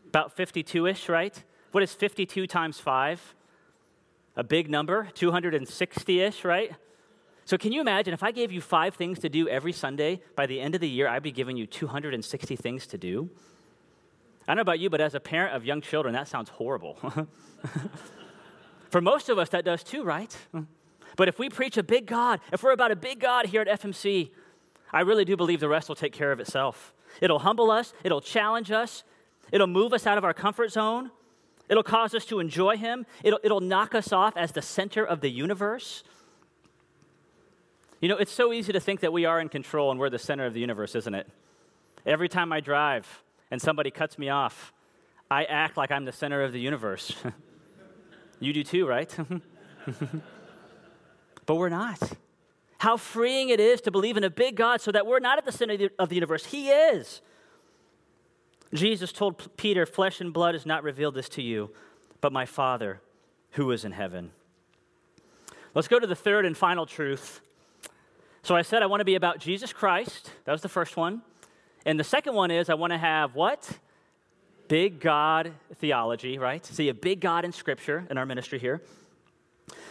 About 0.08 0.36
52 0.36 0.88
ish, 0.88 1.10
right? 1.10 1.44
What 1.72 1.84
is 1.84 1.94
52 1.94 2.48
times 2.48 2.80
5? 2.80 3.36
A 4.38 4.44
big 4.44 4.70
number, 4.70 5.10
260 5.16 6.22
ish, 6.22 6.46
right? 6.46 6.72
So, 7.44 7.58
can 7.58 7.72
you 7.72 7.82
imagine 7.82 8.14
if 8.14 8.22
I 8.22 8.32
gave 8.32 8.52
you 8.52 8.62
five 8.62 8.94
things 8.94 9.20
to 9.20 9.30
do 9.30 9.50
every 9.50 9.72
Sunday, 9.72 10.22
by 10.36 10.46
the 10.46 10.62
end 10.62 10.76
of 10.76 10.82
the 10.82 10.88
year, 10.88 11.08
I'd 11.08 11.24
be 11.24 11.32
giving 11.32 11.58
you 11.58 11.66
260 11.66 12.56
things 12.56 12.86
to 12.88 12.98
do? 13.00 13.30
I 14.48 14.52
don't 14.52 14.58
know 14.58 14.62
about 14.62 14.80
you, 14.80 14.90
but 14.92 15.02
as 15.02 15.16
a 15.16 15.20
parent 15.20 15.56
of 15.56 15.66
young 15.66 15.82
children, 15.82 16.14
that 16.14 16.28
sounds 16.28 16.50
horrible. 16.50 17.00
For 18.90 19.02
most 19.02 19.28
of 19.28 19.40
us, 19.40 19.50
that 19.50 19.66
does 19.66 19.84
too, 19.84 20.04
right? 20.04 20.38
But 21.16 21.28
if 21.28 21.40
we 21.40 21.50
preach 21.50 21.78
a 21.78 21.84
big 21.84 22.06
God, 22.06 22.40
if 22.54 22.62
we're 22.62 22.72
about 22.72 22.92
a 22.92 22.96
big 22.96 23.20
God 23.20 23.48
here 23.48 23.62
at 23.62 23.82
FMC, 23.82 24.30
I 24.94 25.02
really 25.02 25.26
do 25.26 25.36
believe 25.36 25.60
the 25.60 25.68
rest 25.68 25.90
will 25.90 25.96
take 25.96 26.14
care 26.14 26.32
of 26.32 26.40
itself. 26.40 26.94
It'll 27.22 27.40
humble 27.40 27.72
us, 27.72 27.94
it'll 28.04 28.22
challenge 28.22 28.72
us, 28.72 29.04
it'll 29.52 29.68
move 29.68 29.94
us 29.94 30.06
out 30.06 30.18
of 30.18 30.24
our 30.24 30.34
comfort 30.34 30.72
zone, 30.72 31.10
it'll 31.70 31.84
cause 31.84 32.14
us 32.14 32.26
to 32.26 32.40
enjoy 32.40 32.78
Him, 32.78 33.06
it'll, 33.24 33.40
it'll 33.44 33.62
knock 33.62 33.96
us 33.96 34.12
off 34.12 34.36
as 34.38 34.52
the 34.52 34.62
center 34.62 35.04
of 35.04 35.22
the 35.22 35.30
universe. 35.30 36.04
You 38.00 38.10
know, 38.10 38.18
it's 38.18 38.32
so 38.32 38.54
easy 38.54 38.72
to 38.74 38.80
think 38.80 39.00
that 39.00 39.12
we 39.12 39.26
are 39.26 39.40
in 39.40 39.50
control 39.50 39.90
and 39.90 40.00
we're 40.00 40.10
the 40.10 40.20
center 40.20 40.46
of 40.46 40.54
the 40.54 40.60
universe, 40.60 40.94
isn't 40.96 41.16
it? 41.16 41.28
Every 42.06 42.30
time 42.30 42.54
I 42.54 42.60
drive, 42.60 43.24
and 43.52 43.62
somebody 43.62 43.92
cuts 43.92 44.18
me 44.18 44.30
off, 44.30 44.74
I 45.30 45.44
act 45.46 45.78
like 45.78 45.92
I'm 45.92 46.06
the 46.06 46.12
center 46.12 46.44
of 46.44 46.54
the 46.54 46.60
universe. 46.60 47.16
you 48.40 48.54
do 48.54 48.64
too, 48.64 48.88
right? 48.88 49.14
but 51.46 51.56
we're 51.56 51.70
not. 51.70 52.00
How 52.80 52.98
freeing 52.98 53.50
it 53.50 53.60
is 53.60 53.82
to 53.82 53.92
believe 53.92 54.18
in 54.18 54.24
a 54.24 54.30
big 54.30 54.56
God 54.56 54.82
so 54.82 54.92
that 54.92 55.06
we're 55.06 55.20
not 55.20 55.38
at 55.38 55.46
the 55.46 55.52
center 55.52 55.90
of 55.98 56.10
the 56.10 56.16
universe. 56.16 56.46
He 56.46 56.70
is. 56.70 57.22
Jesus 58.74 59.12
told 59.12 59.56
Peter, 59.58 59.86
Flesh 59.86 60.20
and 60.22 60.34
blood 60.34 60.56
has 60.56 60.66
not 60.66 60.84
revealed 60.84 61.16
this 61.16 61.30
to 61.30 61.42
you, 61.42 61.72
but 62.22 62.34
my 62.34 62.46
Father 62.46 63.02
who 63.52 63.72
is 63.72 63.86
in 63.86 63.92
heaven. 63.92 64.32
Let's 65.74 65.88
go 65.88 66.00
to 66.00 66.08
the 66.08 66.16
third 66.16 66.46
and 66.46 66.56
final 66.56 66.86
truth. 66.86 67.42
So 68.44 68.56
I 68.56 68.62
said 68.62 68.82
I 68.82 68.86
want 68.86 69.02
to 69.02 69.06
be 69.06 69.16
about 69.16 69.40
Jesus 69.40 69.74
Christ. 69.74 70.32
That 70.46 70.52
was 70.52 70.62
the 70.62 70.70
first 70.70 70.98
one. 70.98 71.22
And 71.86 72.00
the 72.00 72.04
second 72.04 72.34
one 72.34 72.52
is 72.52 72.70
I 72.70 72.74
want 72.74 72.92
to 72.92 72.98
have 72.98 73.36
what? 73.36 73.80
Big 74.68 75.00
God 75.00 75.54
theology, 75.76 76.38
right? 76.38 76.66
See 76.66 76.90
a 76.90 76.94
big 76.94 77.22
God 77.22 77.46
in 77.46 77.52
Scripture 77.52 78.06
in 78.10 78.18
our 78.18 78.26
ministry 78.26 78.60
here. 78.60 78.82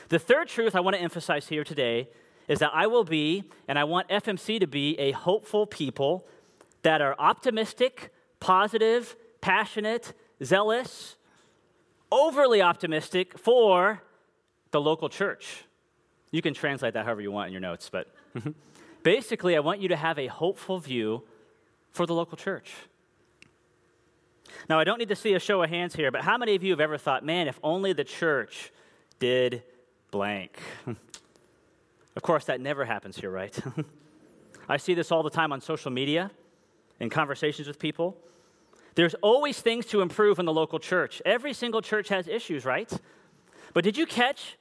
The 0.08 0.18
third 0.18 0.48
truth 0.48 0.76
I 0.76 0.80
want 0.80 0.94
to 0.96 1.02
emphasize 1.02 1.48
here 1.48 1.64
today 1.64 2.08
is 2.48 2.60
that 2.60 2.70
I 2.72 2.86
will 2.86 3.04
be, 3.04 3.44
and 3.66 3.78
I 3.78 3.84
want 3.84 4.08
FMC 4.08 4.60
to 4.60 4.66
be, 4.66 4.98
a 4.98 5.12
hopeful 5.12 5.66
people 5.66 6.26
that 6.82 7.00
are 7.00 7.16
optimistic, 7.18 8.12
positive, 8.40 9.16
passionate, 9.40 10.12
zealous, 10.42 11.16
overly 12.10 12.62
optimistic 12.62 13.38
for 13.38 14.02
the 14.70 14.80
local 14.80 15.08
church. 15.08 15.64
You 16.30 16.42
can 16.42 16.54
translate 16.54 16.94
that 16.94 17.04
however 17.04 17.20
you 17.20 17.32
want 17.32 17.48
in 17.48 17.52
your 17.52 17.60
notes, 17.60 17.88
but 17.90 18.12
basically, 19.02 19.56
I 19.56 19.60
want 19.60 19.80
you 19.80 19.88
to 19.88 19.96
have 19.96 20.18
a 20.18 20.26
hopeful 20.26 20.78
view 20.78 21.22
for 21.90 22.06
the 22.06 22.14
local 22.14 22.36
church. 22.36 22.72
Now, 24.68 24.78
I 24.78 24.84
don't 24.84 24.98
need 24.98 25.08
to 25.08 25.16
see 25.16 25.34
a 25.34 25.40
show 25.40 25.62
of 25.62 25.70
hands 25.70 25.94
here, 25.94 26.10
but 26.10 26.22
how 26.22 26.36
many 26.36 26.54
of 26.54 26.62
you 26.62 26.70
have 26.72 26.80
ever 26.80 26.98
thought, 26.98 27.24
man, 27.24 27.48
if 27.48 27.58
only 27.62 27.92
the 27.92 28.04
church 28.04 28.72
did 29.18 29.62
blank? 30.10 30.58
of 32.16 32.22
course, 32.22 32.46
that 32.46 32.60
never 32.60 32.84
happens 32.84 33.16
here, 33.16 33.30
right? 33.30 33.56
I 34.68 34.76
see 34.78 34.94
this 34.94 35.12
all 35.12 35.22
the 35.22 35.30
time 35.30 35.52
on 35.52 35.60
social 35.60 35.90
media, 35.90 36.30
in 37.00 37.10
conversations 37.10 37.68
with 37.68 37.78
people. 37.78 38.16
There's 38.94 39.14
always 39.22 39.60
things 39.60 39.86
to 39.86 40.00
improve 40.00 40.38
in 40.38 40.46
the 40.46 40.52
local 40.52 40.78
church. 40.78 41.20
Every 41.24 41.52
single 41.52 41.82
church 41.82 42.08
has 42.08 42.26
issues, 42.28 42.64
right? 42.64 42.90
But 43.74 43.84
did 43.84 43.96
you 43.96 44.06
catch 44.06 44.56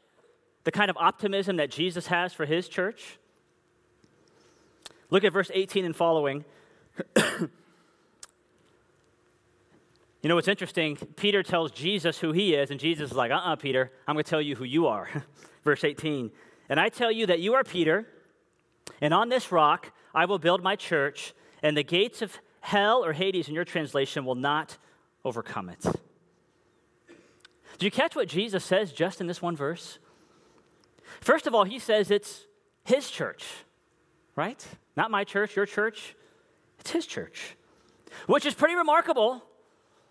the 0.66 0.72
kind 0.72 0.90
of 0.90 0.98
optimism 0.98 1.56
that 1.58 1.72
Jesus 1.72 2.08
has 2.08 2.34
for 2.34 2.46
his 2.46 2.68
church? 2.68 3.18
Look 5.10 5.24
at 5.24 5.32
verse 5.32 5.52
18 5.54 5.86
and 5.86 5.96
following. 5.96 6.44
you 7.16 7.50
know 10.24 10.36
what's 10.36 10.48
interesting? 10.48 10.98
Peter 11.16 11.44
tells 11.44 11.72
Jesus 11.72 12.20
who 12.20 12.34
he 12.34 12.56
is, 12.56 12.72
and 12.72 12.80
Jesus 12.80 13.12
is 13.12 13.18
like, 13.18 13.32
uh 13.32 13.36
uh-uh, 13.36 13.54
uh 13.54 13.56
Peter, 13.56 13.92
I'm 14.08 14.16
going 14.16 14.24
to 14.26 14.30
tell 14.30 14.42
you 14.42 14.56
who 14.56 14.66
you 14.66 14.88
are. 14.88 15.08
verse 15.64 15.84
18. 15.84 16.32
And 16.70 16.80
I 16.80 16.90
tell 16.90 17.12
you 17.12 17.26
that 17.28 17.40
you 17.40 17.54
are 17.54 17.64
Peter, 17.64 18.08
and 19.02 19.14
on 19.14 19.30
this 19.30 19.52
rock 19.52 19.92
I 20.14 20.26
will 20.26 20.40
build 20.40 20.64
my 20.64 20.76
church, 20.76 21.34
and 21.66 21.76
the 21.76 21.84
gates 21.84 22.22
of 22.22 22.38
hell 22.60 23.04
or 23.04 23.12
Hades 23.12 23.48
in 23.48 23.56
your 23.56 23.66
translation 23.66 24.24
will 24.24 24.36
not 24.36 24.78
overcome 25.24 25.68
it. 25.70 25.84
Do 27.80 27.88
you 27.88 27.90
catch 27.90 28.16
what 28.16 28.28
Jesus 28.28 28.64
says 28.64 28.92
just 28.92 29.20
in 29.20 29.26
this 29.26 29.42
one 29.42 29.56
verse? 29.56 29.98
First 31.22 31.48
of 31.48 31.56
all, 31.56 31.64
he 31.64 31.80
says 31.80 32.12
it's 32.12 32.46
his 32.84 33.10
church, 33.10 33.44
right? 34.36 34.64
Not 34.96 35.10
my 35.10 35.24
church, 35.24 35.56
your 35.56 35.66
church. 35.66 36.16
It's 36.82 36.92
his 36.92 37.08
church, 37.08 37.58
which 38.28 38.46
is 38.46 38.54
pretty 38.54 38.76
remarkable. 38.76 39.44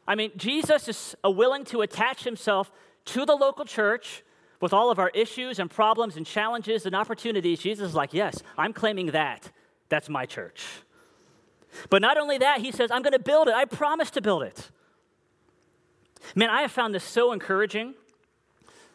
I 0.09 0.17
mean, 0.17 0.33
Jesus 0.37 0.89
is 0.89 1.15
willing 1.23 1.65
to 1.67 1.83
attach 1.83 2.25
himself 2.25 2.73
to 3.05 3.25
the 3.25 3.37
local 3.37 3.65
church 3.65 4.25
with 4.61 4.73
all 4.73 4.91
of 4.91 4.99
our 4.99 5.11
issues 5.11 5.61
and 5.61 5.71
problems 5.71 6.17
and 6.17 6.27
challenges 6.27 6.85
and 6.85 6.97
opportunities. 6.97 7.61
Jesus 7.61 7.91
is 7.91 7.95
like, 7.95 8.13
Yes, 8.13 8.43
I'm 8.59 8.73
claiming 8.73 9.13
that. 9.13 9.53
That's 9.89 10.09
my 10.09 10.27
church. 10.27 10.67
But 11.91 12.03
not 12.03 12.17
only 12.17 12.39
that, 12.39 12.61
he 12.61 12.73
says, 12.73 12.91
I'm 12.91 13.03
going 13.03 13.13
to 13.13 13.19
build 13.19 13.49
it. 13.49 13.55
I 13.55 13.65
promise 13.65 14.11
to 14.13 14.21
build 14.21 14.43
it. 14.43 14.71
Man, 16.35 16.51
I 16.51 16.63
have 16.63 16.73
found 16.73 16.95
this 16.95 17.05
so 17.05 17.33
encouraging. 17.33 17.95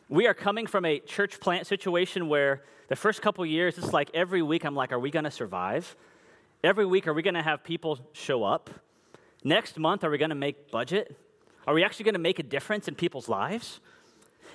We 0.09 0.27
are 0.27 0.33
coming 0.33 0.65
from 0.65 0.85
a 0.85 0.99
church 0.99 1.39
plant 1.39 1.67
situation 1.67 2.27
where 2.27 2.63
the 2.87 2.95
first 2.95 3.21
couple 3.21 3.45
years, 3.45 3.77
it's 3.77 3.93
like 3.93 4.09
every 4.13 4.41
week 4.41 4.65
I'm 4.65 4.75
like, 4.75 4.91
are 4.91 4.99
we 4.99 5.11
going 5.11 5.25
to 5.25 5.31
survive? 5.31 5.95
Every 6.63 6.85
week, 6.85 7.07
are 7.07 7.13
we 7.13 7.21
going 7.21 7.35
to 7.35 7.43
have 7.43 7.63
people 7.63 7.99
show 8.13 8.43
up? 8.43 8.69
Next 9.43 9.77
month, 9.77 10.03
are 10.03 10.09
we 10.09 10.17
going 10.17 10.29
to 10.29 10.35
make 10.35 10.71
budget? 10.71 11.15
Are 11.67 11.73
we 11.73 11.83
actually 11.83 12.05
going 12.05 12.15
to 12.15 12.19
make 12.19 12.39
a 12.39 12.43
difference 12.43 12.87
in 12.87 12.95
people's 12.95 13.29
lives? 13.29 13.79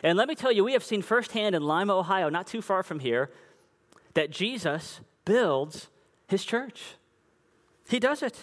And 0.03 0.19
let 0.19 0.29
me 0.29 0.35
tell 0.35 0.53
you, 0.53 0.65
we 0.65 0.73
have 0.73 0.85
seen 0.85 1.01
firsthand 1.01 1.55
in 1.55 1.63
Lima, 1.63 1.97
Ohio, 1.97 2.29
not 2.29 2.47
too 2.47 2.61
far 2.61 2.83
from 2.83 2.99
here, 2.99 3.31
that 4.15 4.31
Jesus 4.31 5.01
builds 5.25 5.89
his 6.27 6.45
church. 6.45 6.97
He 7.89 7.99
does 7.99 8.23
it. 8.23 8.39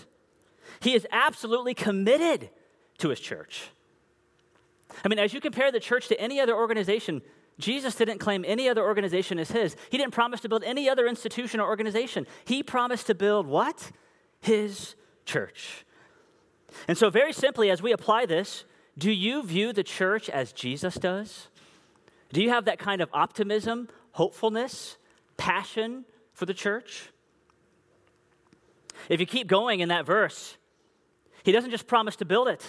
He 0.79 0.93
is 0.93 1.07
absolutely 1.11 1.73
committed 1.73 2.49
to 2.99 3.09
his 3.09 3.19
church. 3.19 3.69
I 5.03 5.07
mean, 5.07 5.19
as 5.19 5.33
you 5.33 5.41
compare 5.41 5.71
the 5.71 5.79
church 5.79 6.07
to 6.09 6.19
any 6.19 6.39
other 6.39 6.55
organization, 6.55 7.21
Jesus 7.59 7.95
didn't 7.95 8.19
claim 8.19 8.43
any 8.47 8.67
other 8.67 8.83
organization 8.83 9.39
as 9.39 9.51
his. 9.51 9.75
He 9.89 9.97
didn't 9.97 10.13
promise 10.13 10.41
to 10.41 10.49
build 10.49 10.63
any 10.63 10.89
other 10.89 11.07
institution 11.07 11.59
or 11.59 11.67
organization. 11.67 12.27
He 12.45 12.63
promised 12.63 13.07
to 13.07 13.15
build 13.15 13.47
what? 13.47 13.91
His 14.39 14.95
church. 15.25 15.85
And 16.87 16.97
so, 16.97 17.09
very 17.09 17.33
simply, 17.33 17.69
as 17.69 17.81
we 17.81 17.91
apply 17.91 18.25
this, 18.25 18.65
do 18.97 19.11
you 19.11 19.43
view 19.43 19.73
the 19.73 19.83
church 19.83 20.29
as 20.29 20.51
Jesus 20.51 20.95
does? 20.95 21.47
Do 22.33 22.41
you 22.41 22.49
have 22.49 22.65
that 22.65 22.79
kind 22.79 23.01
of 23.01 23.09
optimism, 23.13 23.89
hopefulness, 24.11 24.97
passion 25.37 26.05
for 26.33 26.45
the 26.45 26.53
church? 26.53 27.11
If 29.09 29.19
you 29.19 29.25
keep 29.25 29.47
going 29.47 29.79
in 29.79 29.89
that 29.89 30.05
verse, 30.05 30.57
he 31.43 31.51
doesn't 31.51 31.71
just 31.71 31.87
promise 31.87 32.15
to 32.17 32.25
build 32.25 32.47
it, 32.47 32.65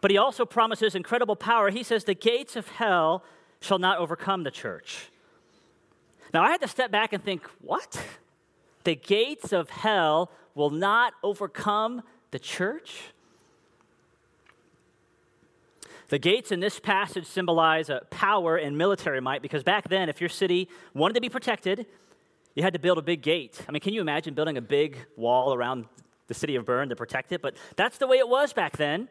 but 0.00 0.10
he 0.10 0.16
also 0.16 0.44
promises 0.44 0.94
incredible 0.94 1.36
power. 1.36 1.70
He 1.70 1.82
says, 1.82 2.04
The 2.04 2.14
gates 2.14 2.56
of 2.56 2.68
hell 2.68 3.24
shall 3.60 3.78
not 3.78 3.98
overcome 3.98 4.44
the 4.44 4.50
church. 4.50 5.10
Now, 6.32 6.42
I 6.42 6.50
had 6.50 6.60
to 6.60 6.68
step 6.68 6.90
back 6.90 7.12
and 7.12 7.22
think, 7.22 7.42
What? 7.60 8.02
The 8.84 8.94
gates 8.94 9.52
of 9.52 9.70
hell 9.70 10.30
will 10.54 10.70
not 10.70 11.14
overcome 11.22 12.02
the 12.30 12.38
church? 12.38 13.12
The 16.08 16.18
gates 16.18 16.52
in 16.52 16.60
this 16.60 16.80
passage 16.80 17.26
symbolize 17.26 17.90
power 18.10 18.56
and 18.56 18.78
military 18.78 19.20
might 19.20 19.42
because 19.42 19.62
back 19.62 19.88
then, 19.88 20.08
if 20.08 20.20
your 20.20 20.30
city 20.30 20.68
wanted 20.94 21.14
to 21.14 21.20
be 21.20 21.28
protected, 21.28 21.86
you 22.58 22.64
had 22.64 22.72
to 22.72 22.80
build 22.80 22.98
a 22.98 23.02
big 23.02 23.22
gate. 23.22 23.60
I 23.68 23.70
mean, 23.70 23.78
can 23.78 23.94
you 23.94 24.00
imagine 24.00 24.34
building 24.34 24.56
a 24.56 24.60
big 24.60 24.96
wall 25.14 25.54
around 25.54 25.86
the 26.26 26.34
city 26.34 26.56
of 26.56 26.64
Berne 26.64 26.88
to 26.88 26.96
protect 26.96 27.30
it? 27.30 27.40
But 27.40 27.54
that's 27.76 27.98
the 27.98 28.08
way 28.08 28.18
it 28.18 28.28
was 28.28 28.52
back 28.52 28.76
then. 28.76 29.08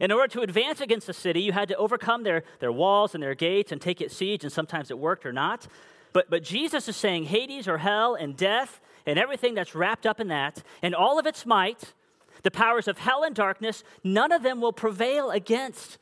In 0.00 0.10
order 0.10 0.26
to 0.32 0.40
advance 0.40 0.80
against 0.80 1.08
a 1.08 1.12
city, 1.12 1.40
you 1.40 1.52
had 1.52 1.68
to 1.68 1.76
overcome 1.76 2.24
their, 2.24 2.42
their 2.58 2.72
walls 2.72 3.14
and 3.14 3.22
their 3.22 3.36
gates 3.36 3.70
and 3.70 3.80
take 3.80 4.00
it 4.00 4.10
siege, 4.10 4.42
and 4.42 4.52
sometimes 4.52 4.90
it 4.90 4.98
worked 4.98 5.24
or 5.24 5.32
not. 5.32 5.68
But, 6.12 6.28
but 6.28 6.42
Jesus 6.42 6.88
is 6.88 6.96
saying 6.96 7.26
Hades 7.26 7.68
or 7.68 7.78
hell 7.78 8.16
and 8.16 8.36
death 8.36 8.80
and 9.06 9.16
everything 9.16 9.54
that's 9.54 9.76
wrapped 9.76 10.04
up 10.04 10.18
in 10.18 10.26
that, 10.28 10.64
and 10.82 10.92
all 10.92 11.20
of 11.20 11.26
its 11.26 11.46
might, 11.46 11.94
the 12.42 12.50
powers 12.50 12.88
of 12.88 12.98
hell 12.98 13.22
and 13.22 13.32
darkness, 13.32 13.84
none 14.02 14.32
of 14.32 14.42
them 14.42 14.60
will 14.60 14.72
prevail 14.72 15.30
against 15.30 15.98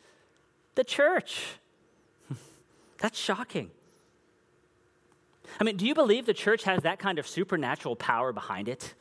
the 0.77 0.85
church. 0.85 1.59
that's 2.99 3.19
shocking. 3.19 3.71
I 5.59 5.64
mean, 5.64 5.77
do 5.77 5.87
you 5.87 5.95
believe 5.95 6.27
the 6.27 6.35
church 6.35 6.64
has 6.64 6.83
that 6.83 6.99
kind 6.99 7.19
of 7.19 7.27
supernatural 7.27 7.97
power 7.97 8.33
behind 8.33 8.69
it? 8.69 8.95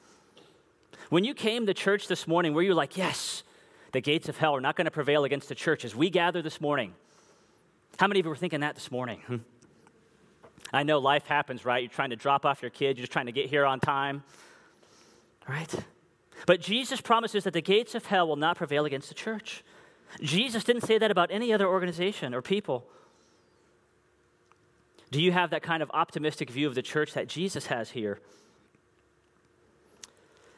When 1.09 1.23
you 1.23 1.33
came 1.33 1.65
to 1.65 1.73
church 1.73 2.07
this 2.07 2.27
morning, 2.27 2.53
were 2.53 2.61
you 2.61 2.73
like, 2.73 2.97
yes, 2.97 3.43
the 3.91 4.01
gates 4.01 4.29
of 4.29 4.37
hell 4.37 4.55
are 4.55 4.61
not 4.61 4.75
going 4.75 4.85
to 4.85 4.91
prevail 4.91 5.23
against 5.23 5.49
the 5.49 5.55
church 5.55 5.85
as 5.85 5.95
we 5.95 6.09
gather 6.09 6.41
this 6.41 6.59
morning? 6.59 6.93
How 7.97 8.07
many 8.07 8.19
of 8.19 8.25
you 8.25 8.29
were 8.29 8.35
thinking 8.35 8.61
that 8.61 8.75
this 8.75 8.91
morning? 8.91 9.21
Hmm. 9.27 9.37
I 10.73 10.83
know 10.83 10.99
life 10.99 11.25
happens, 11.27 11.63
right? 11.63 11.83
You're 11.83 11.91
trying 11.91 12.09
to 12.09 12.15
drop 12.15 12.45
off 12.45 12.61
your 12.61 12.71
kids, 12.71 12.97
you're 12.97 13.03
just 13.03 13.13
trying 13.13 13.27
to 13.27 13.31
get 13.31 13.49
here 13.49 13.65
on 13.65 13.79
time, 13.79 14.23
right? 15.47 15.73
But 16.45 16.59
Jesus 16.59 17.01
promises 17.01 17.43
that 17.45 17.53
the 17.53 17.61
gates 17.61 17.95
of 17.95 18.05
hell 18.05 18.27
will 18.27 18.35
not 18.35 18.57
prevail 18.57 18.85
against 18.85 19.09
the 19.09 19.15
church. 19.15 19.63
Jesus 20.21 20.63
didn't 20.63 20.83
say 20.83 20.97
that 20.97 21.11
about 21.11 21.31
any 21.31 21.53
other 21.53 21.67
organization 21.67 22.33
or 22.33 22.41
people. 22.41 22.85
Do 25.11 25.21
you 25.21 25.31
have 25.31 25.51
that 25.51 25.63
kind 25.63 25.83
of 25.83 25.91
optimistic 25.93 26.49
view 26.49 26.67
of 26.67 26.75
the 26.75 26.81
church 26.81 27.13
that 27.13 27.27
Jesus 27.27 27.67
has 27.67 27.91
here? 27.91 28.19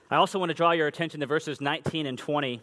I 0.10 0.16
also 0.16 0.40
want 0.40 0.50
to 0.50 0.54
draw 0.54 0.72
your 0.72 0.88
attention 0.88 1.20
to 1.20 1.26
verses 1.26 1.60
19 1.60 2.06
and 2.06 2.18
20. 2.18 2.62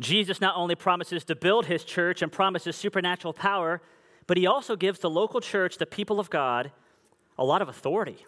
Jesus 0.00 0.40
not 0.40 0.56
only 0.56 0.74
promises 0.74 1.24
to 1.24 1.36
build 1.36 1.66
his 1.66 1.84
church 1.84 2.22
and 2.22 2.32
promises 2.32 2.74
supernatural 2.74 3.32
power, 3.32 3.80
but 4.26 4.36
he 4.36 4.46
also 4.46 4.76
gives 4.76 4.98
the 4.98 5.10
local 5.10 5.40
church, 5.40 5.78
the 5.78 5.86
people 5.86 6.18
of 6.18 6.30
God, 6.30 6.72
a 7.38 7.44
lot 7.44 7.62
of 7.62 7.68
authority. 7.68 8.24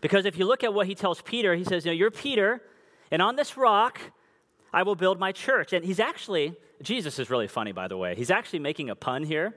Because 0.00 0.26
if 0.26 0.38
you 0.38 0.44
look 0.44 0.62
at 0.62 0.74
what 0.74 0.86
he 0.86 0.94
tells 0.94 1.22
Peter, 1.22 1.54
he 1.54 1.64
says, 1.64 1.84
You 1.84 1.92
know, 1.92 1.96
you're 1.96 2.10
Peter, 2.10 2.60
and 3.10 3.22
on 3.22 3.36
this 3.36 3.56
rock 3.56 4.00
I 4.72 4.82
will 4.82 4.94
build 4.94 5.18
my 5.18 5.32
church. 5.32 5.72
And 5.72 5.84
he's 5.84 6.00
actually, 6.00 6.54
Jesus 6.82 7.18
is 7.18 7.30
really 7.30 7.48
funny, 7.48 7.72
by 7.72 7.88
the 7.88 7.96
way. 7.96 8.14
He's 8.14 8.30
actually 8.30 8.58
making 8.58 8.90
a 8.90 8.94
pun 8.94 9.22
here. 9.22 9.54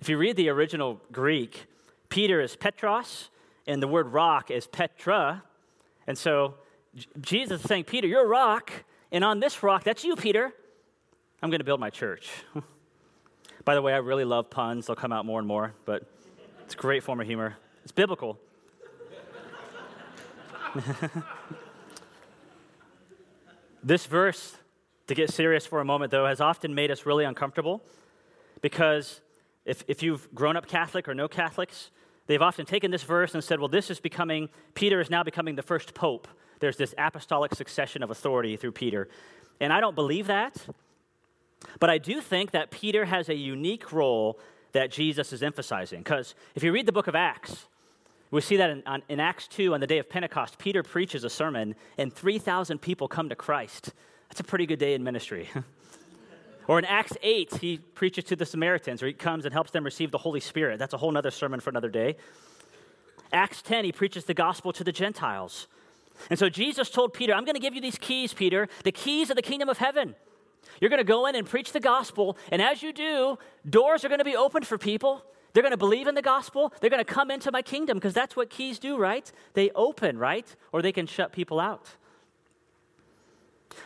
If 0.00 0.08
you 0.08 0.16
read 0.16 0.36
the 0.36 0.48
original 0.48 0.98
Greek, 1.12 1.66
Peter 2.08 2.40
is 2.40 2.56
Petros, 2.56 3.28
and 3.66 3.82
the 3.82 3.88
word 3.88 4.08
rock 4.08 4.50
is 4.50 4.66
Petra. 4.66 5.42
And 6.06 6.16
so 6.16 6.54
Jesus 7.20 7.60
is 7.60 7.68
saying, 7.68 7.84
Peter, 7.84 8.06
you're 8.06 8.24
a 8.24 8.28
rock, 8.28 8.72
and 9.12 9.22
on 9.22 9.40
this 9.40 9.62
rock, 9.62 9.84
that's 9.84 10.02
you, 10.02 10.16
Peter, 10.16 10.54
I'm 11.42 11.50
going 11.50 11.60
to 11.60 11.64
build 11.64 11.80
my 11.80 11.90
church. 11.90 12.30
By 13.66 13.74
the 13.74 13.82
way, 13.82 13.92
I 13.92 13.98
really 13.98 14.24
love 14.24 14.48
puns. 14.48 14.86
They'll 14.86 14.96
come 14.96 15.12
out 15.12 15.26
more 15.26 15.38
and 15.38 15.46
more, 15.46 15.74
but 15.84 16.10
it's 16.64 16.72
a 16.72 16.78
great 16.78 17.02
form 17.02 17.20
of 17.20 17.26
humor. 17.26 17.58
It's 17.82 17.92
biblical. 17.92 18.38
this 23.84 24.06
verse, 24.06 24.56
to 25.08 25.14
get 25.14 25.30
serious 25.30 25.66
for 25.66 25.80
a 25.80 25.84
moment, 25.84 26.10
though, 26.10 26.24
has 26.24 26.40
often 26.40 26.74
made 26.74 26.90
us 26.90 27.04
really 27.04 27.26
uncomfortable 27.26 27.82
because 28.62 29.20
if, 29.70 29.84
if 29.86 30.02
you've 30.02 30.32
grown 30.34 30.56
up 30.56 30.66
Catholic 30.66 31.08
or 31.08 31.14
no 31.14 31.28
Catholics, 31.28 31.92
they've 32.26 32.42
often 32.42 32.66
taken 32.66 32.90
this 32.90 33.04
verse 33.04 33.34
and 33.34 33.42
said, 33.42 33.60
well, 33.60 33.68
this 33.68 33.88
is 33.88 34.00
becoming, 34.00 34.48
Peter 34.74 35.00
is 35.00 35.08
now 35.08 35.22
becoming 35.22 35.54
the 35.54 35.62
first 35.62 35.94
pope. 35.94 36.26
There's 36.58 36.76
this 36.76 36.92
apostolic 36.98 37.54
succession 37.54 38.02
of 38.02 38.10
authority 38.10 38.56
through 38.56 38.72
Peter. 38.72 39.08
And 39.60 39.72
I 39.72 39.80
don't 39.80 39.94
believe 39.94 40.26
that. 40.26 40.66
But 41.78 41.88
I 41.88 41.98
do 41.98 42.20
think 42.20 42.50
that 42.50 42.72
Peter 42.72 43.04
has 43.04 43.28
a 43.28 43.34
unique 43.34 43.92
role 43.92 44.40
that 44.72 44.90
Jesus 44.90 45.32
is 45.32 45.40
emphasizing. 45.40 46.00
Because 46.00 46.34
if 46.56 46.64
you 46.64 46.72
read 46.72 46.86
the 46.86 46.92
book 46.92 47.06
of 47.06 47.14
Acts, 47.14 47.68
we 48.32 48.40
see 48.40 48.56
that 48.56 48.70
in, 48.70 48.82
on, 48.86 49.02
in, 49.08 49.20
Acts 49.20 49.46
2, 49.46 49.72
on 49.74 49.78
the 49.78 49.86
day 49.86 49.98
of 49.98 50.08
Pentecost, 50.08 50.58
Peter 50.58 50.82
preaches 50.82 51.22
a 51.22 51.30
sermon 51.30 51.76
and 51.96 52.12
3,000 52.12 52.80
people 52.80 53.06
come 53.06 53.28
to 53.28 53.36
Christ. 53.36 53.92
That's 54.28 54.40
a 54.40 54.44
pretty 54.44 54.66
good 54.66 54.80
day 54.80 54.94
in 54.94 55.04
ministry. 55.04 55.48
or 56.70 56.78
in 56.78 56.84
Acts 56.84 57.14
8, 57.20 57.56
he 57.56 57.78
preaches 57.78 58.22
to 58.26 58.36
the 58.36 58.46
Samaritans, 58.46 59.02
or 59.02 59.08
he 59.08 59.12
comes 59.12 59.44
and 59.44 59.52
helps 59.52 59.72
them 59.72 59.82
receive 59.82 60.12
the 60.12 60.18
Holy 60.18 60.38
Spirit. 60.38 60.78
That's 60.78 60.94
a 60.94 60.98
whole 60.98 61.18
other 61.18 61.32
sermon 61.32 61.58
for 61.58 61.68
another 61.68 61.88
day. 61.88 62.14
Acts 63.32 63.60
10, 63.60 63.86
he 63.86 63.90
preaches 63.90 64.24
the 64.24 64.34
gospel 64.34 64.72
to 64.74 64.84
the 64.84 64.92
Gentiles. 64.92 65.66
And 66.30 66.38
so 66.38 66.48
Jesus 66.48 66.88
told 66.88 67.12
Peter, 67.12 67.34
I'm 67.34 67.44
going 67.44 67.56
to 67.56 67.60
give 67.60 67.74
you 67.74 67.80
these 67.80 67.98
keys, 67.98 68.32
Peter, 68.32 68.68
the 68.84 68.92
keys 68.92 69.30
of 69.30 69.36
the 69.36 69.42
kingdom 69.42 69.68
of 69.68 69.78
heaven. 69.78 70.14
You're 70.80 70.90
going 70.90 70.98
to 70.98 71.04
go 71.04 71.26
in 71.26 71.34
and 71.34 71.44
preach 71.44 71.72
the 71.72 71.80
gospel, 71.80 72.38
and 72.52 72.62
as 72.62 72.84
you 72.84 72.92
do, 72.92 73.36
doors 73.68 74.04
are 74.04 74.08
going 74.08 74.20
to 74.20 74.24
be 74.24 74.36
opened 74.36 74.64
for 74.64 74.78
people. 74.78 75.24
They're 75.52 75.64
going 75.64 75.72
to 75.72 75.76
believe 75.76 76.06
in 76.06 76.14
the 76.14 76.22
gospel. 76.22 76.72
They're 76.80 76.88
going 76.88 77.04
to 77.04 77.12
come 77.12 77.32
into 77.32 77.50
my 77.50 77.62
kingdom 77.62 77.96
because 77.96 78.14
that's 78.14 78.36
what 78.36 78.48
keys 78.48 78.78
do, 78.78 78.96
right? 78.96 79.28
They 79.54 79.70
open, 79.70 80.18
right? 80.18 80.46
Or 80.70 80.82
they 80.82 80.92
can 80.92 81.08
shut 81.08 81.32
people 81.32 81.58
out. 81.58 81.88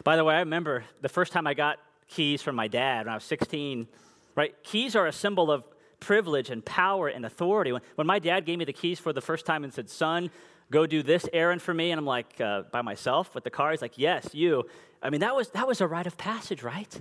By 0.03 0.17
the 0.17 0.25
way, 0.25 0.35
I 0.35 0.41
remember 0.41 0.85
the 1.01 1.09
first 1.09 1.33
time 1.33 1.47
I 1.47 1.55
got 1.55 1.79
keys 2.09 2.43
from 2.43 2.57
my 2.57 2.69
dad 2.69 3.07
when 3.07 3.13
I 3.13 3.17
was 3.17 3.25
16, 3.25 3.89
right? 4.35 4.55
Keys 4.63 4.97
are 4.97 5.07
a 5.07 5.13
symbol 5.13 5.51
of 5.51 5.67
privilege 6.01 6.51
and 6.51 6.65
power 6.65 7.09
and 7.09 7.25
authority. 7.25 7.73
When, 7.73 7.83
when 7.95 8.07
my 8.07 8.19
dad 8.19 8.45
gave 8.45 8.59
me 8.59 8.65
the 8.65 8.73
keys 8.73 8.99
for 8.99 9.13
the 9.13 9.21
first 9.21 9.47
time 9.47 9.65
and 9.65 9.73
said, 9.73 9.89
Son, 9.89 10.31
go 10.71 10.87
do 10.87 11.03
this 11.03 11.27
errand 11.33 11.63
for 11.63 11.73
me, 11.73 11.91
and 11.91 11.99
I'm 11.99 12.07
like, 12.07 12.41
uh, 12.41 12.63
by 12.73 12.83
myself 12.83 13.35
with 13.35 13.45
the 13.45 13.51
car, 13.51 13.71
he's 13.71 13.83
like, 13.83 13.99
Yes, 13.99 14.29
you. 14.33 14.65
I 15.03 15.11
mean, 15.11 15.21
that 15.21 15.37
was, 15.37 15.51
that 15.51 15.67
was 15.67 15.81
a 15.81 15.87
rite 15.87 16.07
of 16.07 16.17
passage, 16.17 16.63
right? 16.63 17.01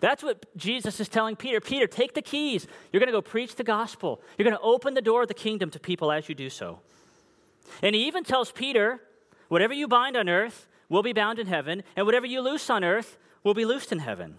That's 0.00 0.22
what 0.22 0.44
Jesus 0.56 1.00
is 1.00 1.08
telling 1.08 1.36
Peter. 1.36 1.60
Peter, 1.60 1.86
take 1.86 2.12
the 2.12 2.20
keys. 2.20 2.66
You're 2.92 3.00
going 3.00 3.08
to 3.08 3.12
go 3.12 3.22
preach 3.22 3.54
the 3.54 3.64
gospel. 3.64 4.20
You're 4.36 4.44
going 4.44 4.56
to 4.56 4.62
open 4.62 4.92
the 4.92 5.00
door 5.00 5.22
of 5.22 5.28
the 5.28 5.34
kingdom 5.34 5.70
to 5.70 5.80
people 5.80 6.12
as 6.12 6.28
you 6.28 6.34
do 6.34 6.50
so. 6.50 6.80
And 7.82 7.94
he 7.94 8.06
even 8.06 8.22
tells 8.22 8.52
Peter, 8.52 9.00
whatever 9.48 9.72
you 9.72 9.88
bind 9.88 10.16
on 10.16 10.28
earth 10.28 10.68
will 10.90 11.02
be 11.02 11.14
bound 11.14 11.38
in 11.38 11.46
heaven, 11.46 11.82
and 11.96 12.04
whatever 12.04 12.26
you 12.26 12.42
loose 12.42 12.68
on 12.68 12.84
earth 12.84 13.16
will 13.44 13.54
be 13.54 13.64
loosed 13.64 13.92
in 13.92 14.00
heaven. 14.00 14.38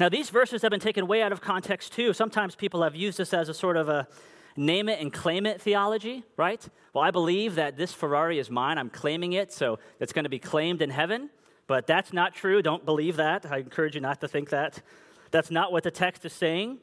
Now, 0.00 0.08
these 0.08 0.30
verses 0.30 0.62
have 0.62 0.70
been 0.70 0.80
taken 0.80 1.06
way 1.06 1.22
out 1.22 1.32
of 1.32 1.40
context, 1.40 1.92
too. 1.92 2.12
Sometimes 2.12 2.54
people 2.54 2.82
have 2.82 2.96
used 2.96 3.18
this 3.18 3.34
as 3.34 3.48
a 3.48 3.54
sort 3.54 3.76
of 3.76 3.88
a 3.88 4.08
name 4.56 4.88
it 4.88 5.00
and 5.00 5.12
claim 5.12 5.46
it 5.46 5.60
theology, 5.60 6.24
right? 6.36 6.66
Well, 6.92 7.04
I 7.04 7.10
believe 7.10 7.54
that 7.56 7.76
this 7.76 7.92
Ferrari 7.92 8.38
is 8.38 8.50
mine. 8.50 8.78
I'm 8.78 8.90
claiming 8.90 9.32
it, 9.32 9.52
so 9.52 9.78
it's 9.98 10.12
going 10.12 10.24
to 10.24 10.30
be 10.30 10.38
claimed 10.38 10.82
in 10.82 10.90
heaven. 10.90 11.30
But 11.66 11.86
that's 11.86 12.12
not 12.12 12.34
true. 12.34 12.62
Don't 12.62 12.84
believe 12.84 13.16
that. 13.16 13.50
I 13.50 13.58
encourage 13.58 13.94
you 13.94 14.00
not 14.00 14.20
to 14.20 14.28
think 14.28 14.50
that. 14.50 14.82
That's 15.30 15.50
not 15.50 15.72
what 15.72 15.84
the 15.84 15.90
text 15.90 16.24
is 16.24 16.32
saying. 16.32 16.78